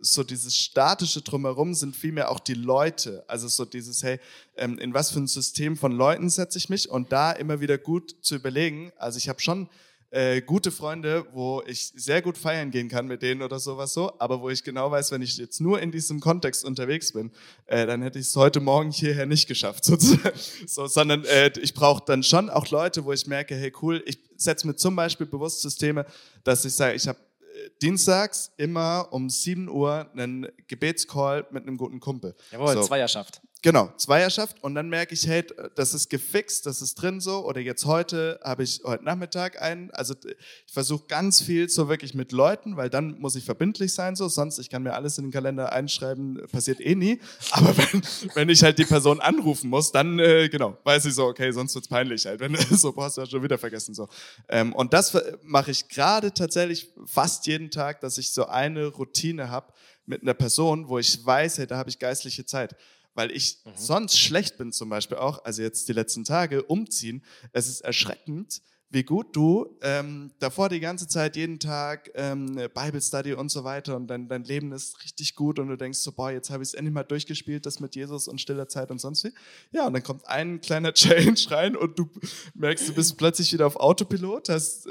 [0.00, 3.24] so dieses statische Drumherum, sind viel mehr auch die Leute.
[3.28, 4.18] Also so dieses, hey,
[4.56, 6.88] ähm, in was für ein System von Leuten setze ich mich?
[6.88, 8.92] Und da immer wieder gut zu überlegen.
[8.96, 9.68] Also ich habe schon
[10.10, 14.12] äh, gute Freunde, wo ich sehr gut feiern gehen kann mit denen oder sowas so,
[14.18, 17.32] aber wo ich genau weiß, wenn ich jetzt nur in diesem Kontext unterwegs bin,
[17.66, 20.38] äh, dann hätte ich es heute Morgen hierher nicht geschafft, sozusagen.
[20.66, 24.18] So, sondern äh, ich brauche dann schon auch Leute, wo ich merke, hey cool, ich
[24.36, 26.06] setze mir zum Beispiel bewusst Systeme,
[26.44, 31.76] dass ich sage, ich habe äh, dienstags immer um 7 Uhr einen Gebetscall mit einem
[31.76, 32.34] guten Kumpel.
[32.52, 32.82] Jawohl, so.
[32.82, 33.40] Zweierschaft.
[33.66, 34.62] Genau, Zweierschaft.
[34.62, 35.44] Und dann merke ich, hey,
[35.74, 37.44] das ist gefixt, das ist drin so.
[37.44, 42.14] Oder jetzt heute habe ich heute Nachmittag einen, also ich versuche ganz viel so wirklich
[42.14, 45.24] mit Leuten, weil dann muss ich verbindlich sein so, sonst ich kann mir alles in
[45.24, 47.18] den Kalender einschreiben, passiert eh nie,
[47.50, 48.02] aber wenn,
[48.34, 51.74] wenn ich halt die Person anrufen muss, dann äh, genau, weiß ich so, okay, sonst
[51.74, 54.08] wird's peinlich halt, wenn so boah, hast du ja schon wieder vergessen so.
[54.48, 59.50] Ähm, und das mache ich gerade tatsächlich fast jeden Tag, dass ich so eine Routine
[59.50, 59.72] habe
[60.06, 62.76] mit einer Person, wo ich weiß, hey, da habe ich geistliche Zeit
[63.16, 67.68] weil ich sonst schlecht bin zum Beispiel auch, also jetzt die letzten Tage umziehen, es
[67.68, 73.34] ist erschreckend, wie gut du ähm, davor die ganze Zeit jeden Tag ähm, Bible Study
[73.34, 76.30] und so weiter und dein, dein Leben ist richtig gut und du denkst so, boah,
[76.30, 79.24] jetzt habe ich es endlich mal durchgespielt, das mit Jesus und stiller Zeit und sonst
[79.24, 79.32] wie.
[79.72, 82.08] Ja, und dann kommt ein kleiner Change rein und du
[82.54, 84.90] merkst, du bist plötzlich wieder auf Autopilot, hast, äh,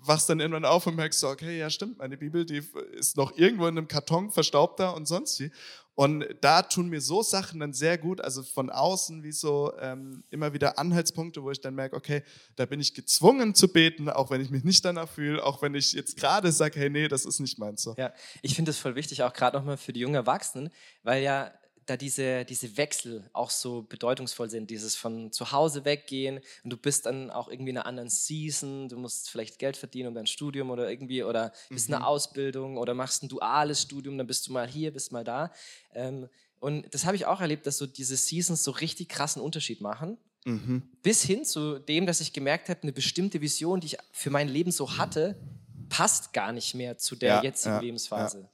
[0.00, 2.62] wachst dann irgendwann auf und merkst so, okay, ja stimmt, meine Bibel, die
[2.92, 5.50] ist noch irgendwo in einem Karton verstaubter und sonst wie.
[5.96, 10.22] Und da tun mir so Sachen dann sehr gut, also von außen wie so ähm,
[10.28, 12.22] immer wieder Anhaltspunkte, wo ich dann merke, okay,
[12.54, 15.74] da bin ich gezwungen zu beten, auch wenn ich mich nicht danach fühle, auch wenn
[15.74, 17.82] ich jetzt gerade sage, hey, nee, das ist nicht meins.
[17.82, 17.94] So.
[17.96, 20.68] Ja, ich finde das voll wichtig, auch gerade nochmal für die jungen Erwachsenen,
[21.02, 21.50] weil ja
[21.86, 26.76] da diese, diese Wechsel auch so bedeutungsvoll sind, dieses von zu Hause weggehen und du
[26.76, 30.26] bist dann auch irgendwie in einer anderen Season, du musst vielleicht Geld verdienen um dein
[30.26, 34.46] Studium oder irgendwie oder bist in einer Ausbildung oder machst ein duales Studium, dann bist
[34.48, 35.52] du mal hier, bist mal da.
[35.94, 36.28] Ähm,
[36.58, 40.18] und das habe ich auch erlebt, dass so diese Seasons so richtig krassen Unterschied machen.
[41.02, 44.48] Bis hin zu dem, dass ich gemerkt habe, eine bestimmte Vision, die ich für mein
[44.48, 45.36] Leben so hatte,
[45.88, 48.48] passt gar nicht mehr zu der Ja, jetzigen ja, Lebensphase.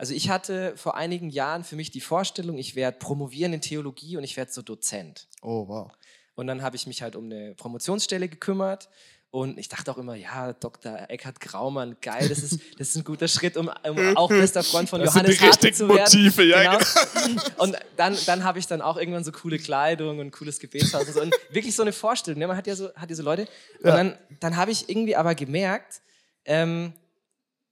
[0.00, 4.16] Also ich hatte vor einigen Jahren für mich die Vorstellung, ich werde promovieren in Theologie
[4.16, 5.26] und ich werde so Dozent.
[5.42, 5.92] Oh, wow.
[6.36, 8.88] Und dann habe ich mich halt um eine Promotionsstelle gekümmert
[9.32, 11.08] Und ich dachte auch immer, ja, Dr.
[11.08, 14.88] Eckhard Graumann, geil, das ist, das ist ein guter Schritt, um, um auch bester Freund
[14.88, 16.24] von Das Johannes sind die Hartl zu richtigen werden.
[16.24, 17.42] Motive, ja, genau.
[17.58, 21.12] Und dann, dann habe ich dann auch irgendwann so coole Kleidung und cooles Gebetshaus und
[21.12, 21.20] so.
[21.20, 22.40] Und wirklich so eine Vorstellung.
[22.40, 22.48] Ne?
[22.48, 23.42] Man hat ja so, hat diese Leute.
[23.82, 23.96] Und Ja.
[23.96, 26.00] dann, dann habe ich irgendwie aber gemerkt,
[26.44, 26.92] ähm,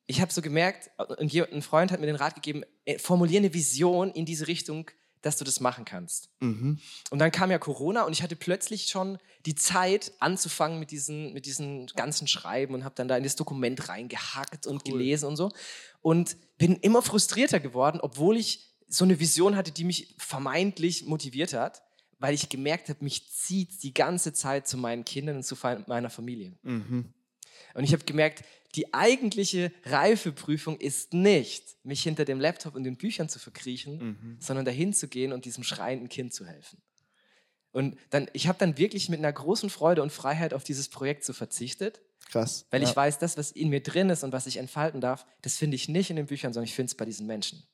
[0.08, 4.10] ich habe so gemerkt, ein Freund hat mir den Rat gegeben, äh, formuliere eine Vision
[4.10, 4.90] in diese Richtung,
[5.20, 6.30] dass du das machen kannst.
[6.40, 6.78] Mhm.
[7.10, 11.34] Und dann kam ja Corona und ich hatte plötzlich schon die Zeit anzufangen mit diesen,
[11.34, 15.36] mit diesen ganzen Schreiben und habe dann da in das Dokument reingehackt und gelesen und
[15.36, 15.50] so.
[16.00, 21.52] Und bin immer frustrierter geworden, obwohl ich so eine Vision hatte, die mich vermeintlich motiviert
[21.52, 21.82] hat,
[22.18, 25.54] weil ich gemerkt habe, mich zieht die ganze Zeit zu meinen Kindern und zu
[25.86, 26.56] meiner Familie.
[26.62, 27.12] Mhm.
[27.74, 28.44] Und ich habe gemerkt,
[28.74, 34.64] die eigentliche Reifeprüfung ist nicht, mich hinter dem Laptop und den Büchern zu verkriechen, sondern
[34.64, 36.82] dahin zu gehen und diesem schreienden Kind zu helfen.
[37.72, 41.24] Und dann, ich habe dann wirklich mit einer großen Freude und Freiheit auf dieses Projekt
[41.24, 42.00] so verzichtet,
[42.30, 42.66] Krass.
[42.70, 42.88] weil ja.
[42.88, 45.76] ich weiß, das, was in mir drin ist und was ich entfalten darf, das finde
[45.76, 47.66] ich nicht in den Büchern, sondern ich finde es bei diesen Menschen.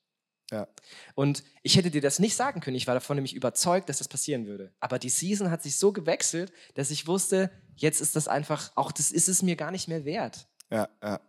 [0.50, 0.68] Ja.
[1.14, 2.76] Und ich hätte dir das nicht sagen können.
[2.76, 4.74] Ich war davon nämlich überzeugt, dass das passieren würde.
[4.78, 8.92] Aber die Season hat sich so gewechselt, dass ich wusste, jetzt ist das einfach, auch
[8.92, 10.48] das ist es mir gar nicht mehr wert.
[10.74, 11.20] Ja, ja.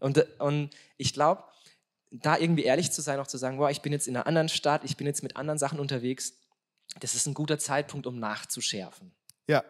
[0.00, 1.44] Und, und ich glaube,
[2.10, 4.48] da irgendwie ehrlich zu sein, auch zu sagen, boah, ich bin jetzt in einer anderen
[4.48, 6.32] Stadt, ich bin jetzt mit anderen Sachen unterwegs,
[6.98, 9.12] das ist ein guter Zeitpunkt, um nachzuschärfen.
[9.46, 9.62] Ja.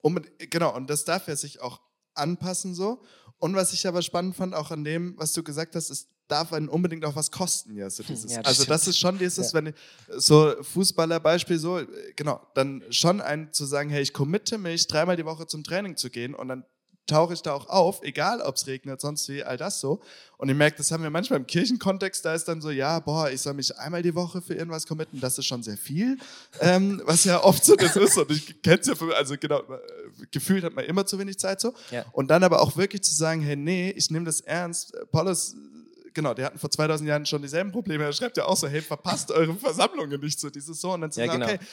[0.00, 1.80] Um, genau, und das darf er sich auch
[2.14, 3.02] anpassen so.
[3.38, 6.52] Und was ich aber spannend fand, auch an dem, was du gesagt hast, es darf
[6.52, 7.76] einen unbedingt auch was kosten.
[7.76, 8.94] Ja, so dieses, Ja, das also das stimmt.
[8.94, 9.58] ist schon dieses, Ja.
[9.58, 9.74] wenn ich,
[10.16, 11.80] so Fußballerbeispiel so,
[12.16, 15.96] genau, dann schon ein zu sagen, hey, ich committe mich, dreimal die Woche zum Training
[15.96, 16.64] zu gehen und dann
[17.08, 20.00] tauche ich da auch auf, egal ob es regnet, sonst wie, all das so.
[20.36, 23.28] Und ich merke, das haben wir manchmal im Kirchenkontext, da ist dann so, ja, boah,
[23.30, 26.16] ich soll mich einmal die Woche für irgendwas committen, das ist schon sehr viel,
[26.60, 28.16] ähm, was ja oft so das ist.
[28.16, 31.38] Und ich kenne es ja, von- also genau, äh, gefühlt hat man immer zu wenig
[31.38, 31.74] Zeit so.
[31.90, 32.04] Ja.
[32.12, 34.96] Und dann aber auch wirklich zu sagen, hey, nee, ich nehme das ernst.
[35.10, 38.04] Paulus, äh, genau, die hatten vor 2000 Jahren schon dieselben Probleme.
[38.04, 40.92] Er schreibt ja auch so, hey, verpasst eure Versammlungen nicht so, dieses so.
[40.92, 41.52] Und dann zu Ja, sagen, genau.
[41.54, 41.64] okay,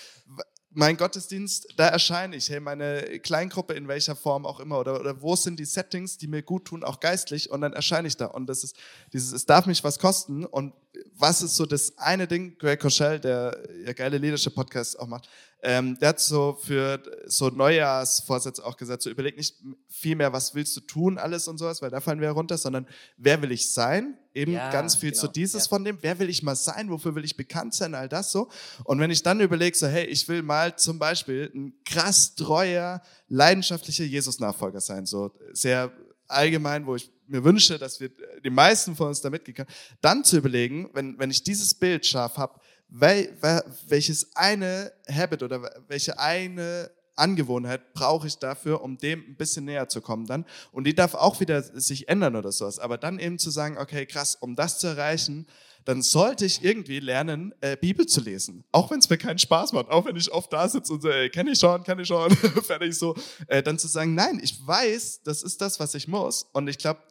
[0.75, 5.21] mein Gottesdienst, da erscheine ich, hey, meine Kleingruppe in welcher Form auch immer oder, oder
[5.21, 8.25] wo sind die Settings, die mir gut tun, auch geistlich und dann erscheine ich da.
[8.25, 8.75] Und das ist
[9.13, 10.45] dieses, es darf mich was kosten.
[10.45, 10.73] Und
[11.17, 15.29] was ist so das eine Ding, Greg Koschel, der ja geile Leadership Podcast auch macht,
[15.63, 19.55] ähm, der hat so für so Neujahrsvorsätze auch gesagt, so überleg nicht
[19.87, 22.85] viel mehr, was willst du tun, alles und sowas, weil da fallen wir runter, sondern
[23.17, 24.17] wer will ich sein?
[24.35, 25.69] Eben Ja, ganz viel genau, zu dieses ja.
[25.69, 28.49] von dem, wer will ich mal sein, wofür will ich bekannt sein, all das so.
[28.83, 33.01] Und wenn ich dann überlege, so, hey, ich will mal zum Beispiel ein krass treuer,
[33.29, 35.91] leidenschaftlicher Jesus-Nachfolger sein, so sehr
[36.27, 38.11] allgemein, wo ich mir wünsche, dass wir
[38.43, 39.69] die meisten von uns da mitgehen können,
[40.01, 42.59] dann zu überlegen, wenn, wenn ich dieses Bild scharf habe,
[42.89, 49.35] wel, wel, welches eine Habit oder welche eine Angewohnheit brauche ich dafür, um dem ein
[49.35, 50.45] bisschen näher zu kommen dann.
[50.71, 52.79] Und die darf auch wieder sich ändern oder sowas.
[52.79, 55.47] Aber dann eben zu sagen, okay, krass, um das zu erreichen,
[55.85, 58.63] dann sollte ich irgendwie lernen, äh, Bibel zu lesen.
[58.71, 61.09] Auch wenn es mir keinen Spaß macht, auch wenn ich oft da sitze und so,
[61.09, 62.31] ey, kenn ich schon, kenn ich schon,
[62.63, 63.15] fertig so.
[63.47, 66.47] Äh, dann zu sagen, nein, ich weiß, das ist das, was ich muss.
[66.53, 67.01] Und ich glaube,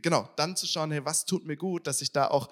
[0.00, 2.48] genau, dann zu schauen, hey, was tut mir gut, dass ich da auch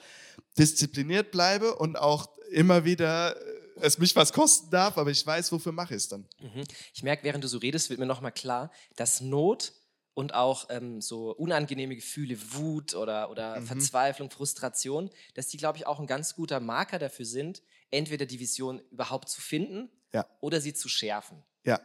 [0.58, 5.52] diszipliniert bleibe und auch immer wieder äh, es mich was kosten darf, aber ich weiß,
[5.52, 6.28] wofür mache ich es dann.
[6.40, 6.64] Mhm.
[6.94, 9.72] Ich merke, während du so redest, wird mir nochmal klar, dass Not
[10.14, 13.66] und auch ähm, so unangenehme Gefühle, Wut oder, oder Mhm.
[13.66, 18.40] Verzweiflung, Frustration, dass die, glaube ich, auch ein ganz guter Marker dafür sind, entweder die
[18.40, 20.26] Vision überhaupt zu finden Ja.
[20.40, 21.42] oder sie zu schärfen.
[21.64, 21.80] Ja,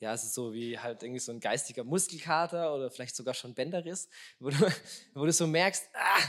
[0.00, 3.54] Ja, es ist so wie halt irgendwie so ein geistiger Muskelkater oder vielleicht sogar schon
[3.54, 4.08] Bänderriss,
[4.38, 4.56] wo du,
[5.14, 6.22] wo du so merkst, ah,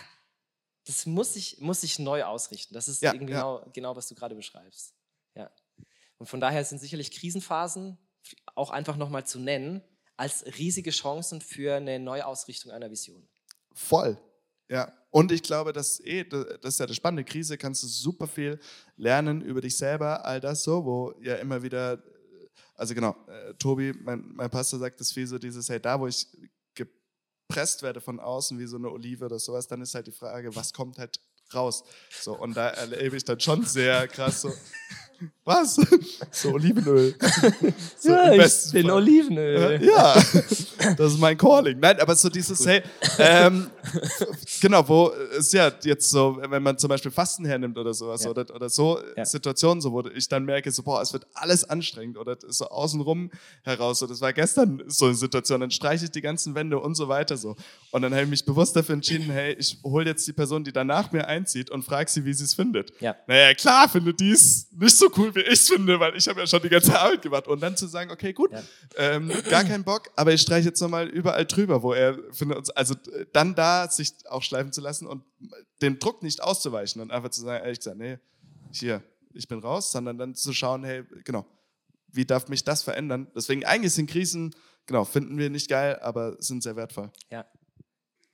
[0.91, 2.73] das muss ich, muss ich neu ausrichten.
[2.73, 3.35] Das ist Ja, eben ja.
[3.35, 4.93] genau, genau, was du gerade beschreibst.
[5.35, 5.49] Ja.
[6.17, 7.97] Und von daher sind sicherlich Krisenphasen
[8.55, 9.81] auch einfach nochmal zu nennen
[10.17, 13.27] als riesige Chancen für eine Neuausrichtung einer Vision.
[13.73, 14.17] voll.
[14.69, 14.93] Ja.
[15.09, 18.59] Und ich glaube, dass eh, das ist ja das Spannende, Krise kannst du super viel
[18.95, 22.01] lernen über dich selber, all das so, wo ja immer wieder,
[22.75, 26.07] also genau, äh, Tobi, mein, mein Pastor sagt das viel so, dieses, hey, da wo
[26.07, 26.25] ich
[27.51, 30.55] gepresst werde von außen wie so eine Olive oder sowas, dann ist halt die Frage,
[30.55, 31.19] was kommt halt
[31.53, 31.83] raus?
[32.09, 34.53] So, und da erlebe ich dann schon sehr krass so,
[35.45, 35.79] was?
[36.31, 37.15] So Olivenöl.
[37.99, 38.91] So im besten Fall.
[38.91, 39.83] Olivenöl.
[39.83, 40.13] Ja,
[40.97, 41.79] das ist mein Calling.
[41.79, 42.81] Nein, aber so dieses, hey,
[43.19, 43.67] ähm,
[44.61, 48.29] genau, wo es ja jetzt so, wenn man zum Beispiel Fasten hernimmt oder sowas Ja.
[48.31, 49.25] oder, oder so Ja.
[49.25, 53.29] Situationen, so, wo ich dann merke, so, boah, es wird alles anstrengend oder so außenrum
[53.63, 53.99] heraus.
[53.99, 57.07] So, das war gestern so eine Situation, dann streiche ich die ganzen Wände und so
[57.07, 57.55] weiter so.
[57.91, 60.71] Und dann habe ich mich bewusst dafür entschieden, hey, ich hole jetzt die Person, die
[60.73, 62.91] danach mir einzieht und frage sie, wie sie es findet.
[62.99, 63.15] Ja.
[63.27, 66.47] Naja, klar findet die es nicht so cool wie ich finde, weil ich habe ja
[66.47, 67.47] schon die ganze Arbeit gemacht.
[67.47, 68.61] Und dann zu sagen, okay, gut, Ja.
[68.97, 72.69] ähm, gar keinen Bock, aber ich streiche jetzt nochmal überall drüber, wo er findet uns,
[72.71, 72.95] also
[73.33, 75.23] dann da sich auch schleifen zu lassen und
[75.81, 78.17] dem Druck nicht auszuweichen und einfach zu sagen, ehrlich gesagt, nee,
[78.71, 79.03] hier,
[79.33, 81.45] ich bin raus, sondern dann zu schauen, hey, genau,
[82.07, 83.27] wie darf mich das verändern?
[83.35, 84.53] Deswegen eigentlich sind Krisen,
[84.85, 87.11] genau, finden wir nicht geil, aber sind sehr wertvoll.
[87.31, 87.45] Ja.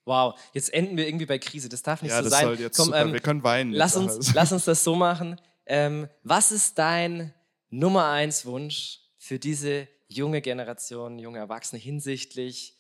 [0.06, 1.68] Wow, jetzt enden wir irgendwie bei Krise.
[1.68, 2.46] Das darf nicht ja, so das sein.
[2.46, 3.74] soll jetzt Komm, ähm, wir können weinen.
[3.74, 5.40] lass, uns, lass uns das so machen.
[5.68, 7.34] Ähm, was ist dein
[7.70, 12.78] Nummer eins Wunsch für diese junge Generation, junge Erwachsene hinsichtlich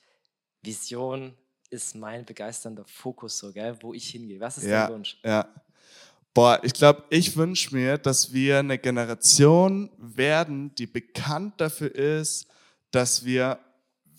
[0.62, 1.36] Vision
[1.70, 4.40] ist mein begeisternder Fokus so, gell, wo ich hingehe?
[4.40, 5.20] Was ist ja, dein Wunsch?
[5.24, 5.48] Ja.
[6.34, 12.48] Boah, ich glaube, ich wünsche mir, dass wir eine Generation werden, die bekannt dafür ist,
[12.92, 13.60] dass wir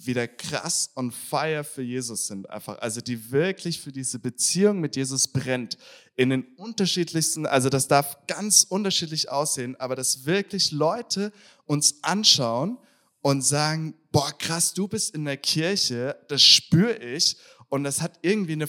[0.04, 2.48] wieder krass on fire für Jesus sind.
[2.48, 2.78] Einfach.
[2.78, 5.76] Also die wirklich für diese Beziehung mit Jesus brennt.
[6.16, 11.32] In den unterschiedlichsten, also das darf ganz unterschiedlich aussehen, aber dass wirklich Leute
[11.64, 12.78] uns anschauen
[13.20, 17.36] und sagen, boah, krass, du bist in der Kirche, das spüre ich
[17.68, 18.68] und das hat irgendwie eine,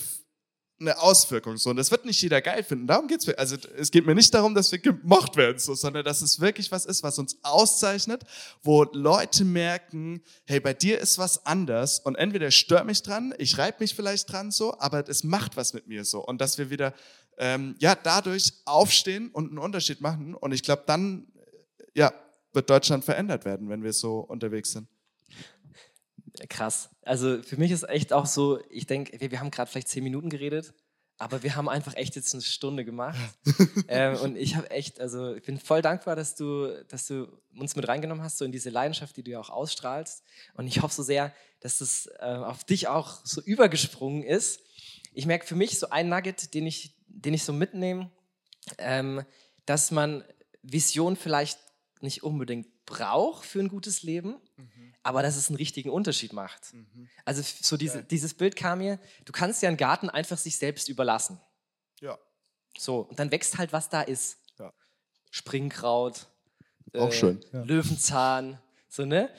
[0.80, 1.58] eine Auswirkung.
[1.58, 1.70] So.
[1.70, 2.88] Und das wird nicht jeder geil finden.
[2.88, 3.38] Darum geht's mir.
[3.38, 6.72] Also es geht mir nicht darum, dass wir gemocht werden, so, sondern dass es wirklich
[6.72, 8.24] was ist, was uns auszeichnet,
[8.64, 13.58] wo Leute merken, hey, bei dir ist was anders und entweder stört mich dran, ich
[13.58, 16.26] reibe mich vielleicht dran so, aber es macht was mit mir so.
[16.26, 16.94] Und dass wir wieder
[17.38, 20.36] ähm, ja, dadurch aufstehen und einen Unterschied machen.
[20.36, 21.28] Und ich glaube, dann
[21.96, 22.14] ja,
[22.54, 24.88] wird Deutschland verändert werden, wenn wir so unterwegs sind.
[26.50, 26.90] Krass.
[27.04, 30.04] Also für mich ist echt auch so, ich denke, wir, wir haben gerade vielleicht zehn
[30.04, 30.74] Minuten geredet,
[31.18, 33.20] aber wir haben einfach echt jetzt eine Stunde gemacht.
[33.90, 37.28] ähm, und ich habe echt, also ich bin voll dankbar, dass du, dass du
[37.58, 40.24] uns mit reingenommen hast, so in diese Leidenschaft, die du ja auch ausstrahlst.
[40.54, 44.62] Und ich hoffe so sehr, dass das äh, auf dich auch so übergesprungen ist.
[45.14, 48.10] Ich merke für mich so ein Nugget, den ich, den ich so mitnehme,
[48.78, 49.24] ähm,
[49.66, 50.24] dass man
[50.62, 51.60] Vision vielleicht
[52.02, 54.38] nicht unbedingt braucht für ein gutes Leben,
[55.04, 56.74] aber dass es einen richtigen Unterschied macht.
[57.26, 60.58] Also f- so diese, dieses Bild kam mir, du kannst ja einen Garten einfach sich
[60.58, 61.40] selbst überlassen.
[62.02, 62.18] Ja.
[62.78, 64.38] So, und dann wächst halt, was da ist.
[64.60, 64.74] Ja.
[65.32, 66.28] Springkraut,
[66.94, 67.64] äh, Auch schön, ja.
[67.64, 69.30] Löwenzahn, so, ne?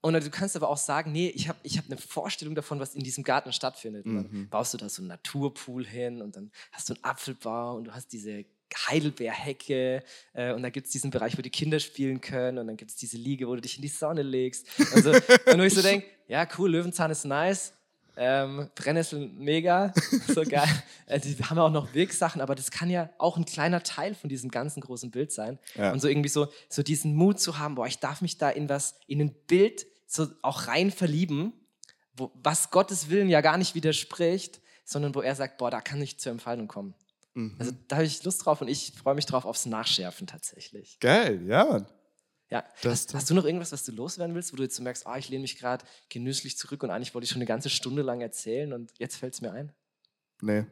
[0.00, 2.94] Und du kannst aber auch sagen, nee, ich habe ich hab eine Vorstellung davon, was
[2.96, 4.04] in diesem Garten stattfindet.
[4.04, 4.22] Und Mhm.
[4.22, 7.84] dann baust du da so einen Naturpool hin und dann hast du einen Apfelbau und
[7.84, 8.44] du hast diese
[8.76, 10.02] Heidelbeerhecke
[10.34, 12.90] äh, und da gibt es diesen Bereich, wo die Kinder spielen können und dann gibt
[12.90, 14.66] es diese Liege, wo du dich in die Sonne legst.
[14.94, 17.72] Und, so, und wo ich so denke, ja cool, Löwenzahn ist nice,
[18.16, 19.92] ähm, Brennnesseln mega,
[20.28, 20.68] so geil.
[21.06, 24.14] Äh, die haben ja auch noch Wirksachen, aber das kann ja auch ein kleiner Teil
[24.14, 25.58] von diesem ganzen großen Bild sein.
[25.74, 25.92] Ja.
[25.92, 28.68] Und so irgendwie so, so diesen Mut zu haben, boah, ich darf mich da in
[28.68, 31.52] was, in ein Bild so auch rein verlieben,
[32.16, 36.02] wo, was Gottes Willen ja gar nicht widerspricht, sondern wo er sagt, boah, da kann
[36.02, 36.94] ich zur Entfaltung kommen.
[37.34, 37.56] Mhm.
[37.58, 40.98] Also da habe ich Lust drauf und ich freue mich drauf aufs Nachschärfen tatsächlich.
[41.00, 41.86] Geil, ja, Mann.
[42.50, 42.64] Ja.
[42.84, 45.16] Hast, hast du noch irgendwas, was du loswerden willst, wo du jetzt so merkst, ah,
[45.16, 48.20] ich lehne mich gerade genüsslich zurück und eigentlich wollte ich schon eine ganze Stunde lang
[48.20, 49.72] erzählen und jetzt fällt es mir ein?
[50.42, 50.66] Nee.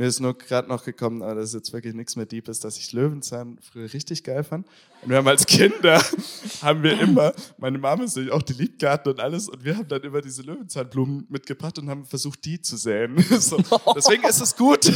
[0.00, 2.78] Mir ist nur gerade noch gekommen, aber das ist jetzt wirklich nichts mehr Deepes, dass
[2.78, 4.66] ich Löwenzahn früher richtig geil fand.
[5.02, 6.02] Und wir haben als Kinder,
[6.62, 9.76] haben wir immer, meine Mama ist nämlich auch, die liebt Garten und alles, und wir
[9.76, 13.22] haben dann immer diese Löwenzahnblumen mitgebracht und haben versucht, die zu säen.
[13.40, 13.58] So.
[13.94, 14.90] Deswegen ist es gut,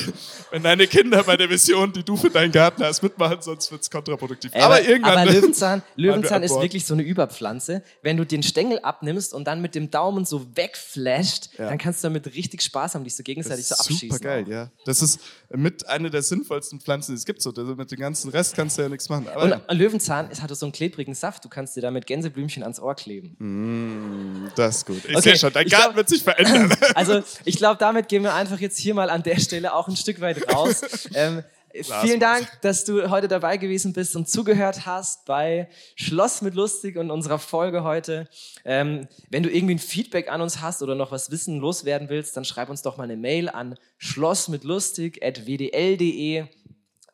[0.51, 3.83] wenn deine Kinder bei der Vision, die du für deinen Garten hast, mitmachen, sonst wird
[3.83, 4.53] es kontraproduktiv.
[4.55, 5.19] Ey, aber irgendwann.
[5.19, 7.83] aber Löwenzahn, wir Löwenzahn an ist wirklich so eine Überpflanze.
[8.03, 11.69] Wenn du den Stängel abnimmst und dann mit dem Daumen so wegflasht, Ja.
[11.69, 14.11] dann kannst du damit richtig Spaß haben, dich so gegenseitig so abschießen.
[14.11, 14.71] super geil, ja.
[14.85, 15.21] Das ist
[15.55, 17.43] mit einer der sinnvollsten Pflanzen, die es gibt.
[17.43, 17.53] So.
[17.53, 19.29] Mit dem ganzen Rest kannst du ja nichts machen.
[19.29, 19.61] Aber Und ja.
[19.73, 23.37] Löwenzahn es hat so einen klebrigen Saft, du kannst dir damit Gänseblümchen ans Ohr kleben.
[23.39, 25.05] Mm, das ist gut.
[25.05, 26.73] Ich Okay, sehe schon, dein ich Garten glaub- wird sich verändern.
[26.95, 29.97] Also ich glaube, damit gehen wir einfach jetzt hier mal an der Stelle auch ein
[29.97, 30.83] Stück weit raus.
[31.15, 31.43] Ähm,
[31.83, 36.97] vielen Dank, dass du heute dabei gewesen bist und zugehört hast bei Schloss mit Lustig
[36.97, 38.29] und unserer Folge heute.
[38.65, 42.37] Ähm, wenn du irgendwie ein Feedback an uns hast oder noch was wissen, loswerden willst,
[42.37, 46.45] dann schreib uns doch mal eine Mail an schlossmitlustig.wdl.de.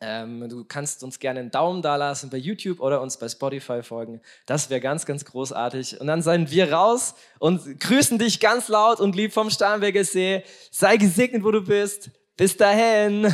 [0.02, 3.82] Ähm, du kannst uns gerne einen Daumen da lassen bei YouTube oder uns bei Spotify
[3.82, 4.22] folgen.
[4.46, 6.00] Das wäre ganz, ganz großartig.
[6.00, 10.42] Und dann seien wir raus und grüßen dich ganz laut und lieb vom Starnberger See.
[10.70, 12.10] Sei gesegnet, wo du bist.
[12.36, 13.30] Bis dahin.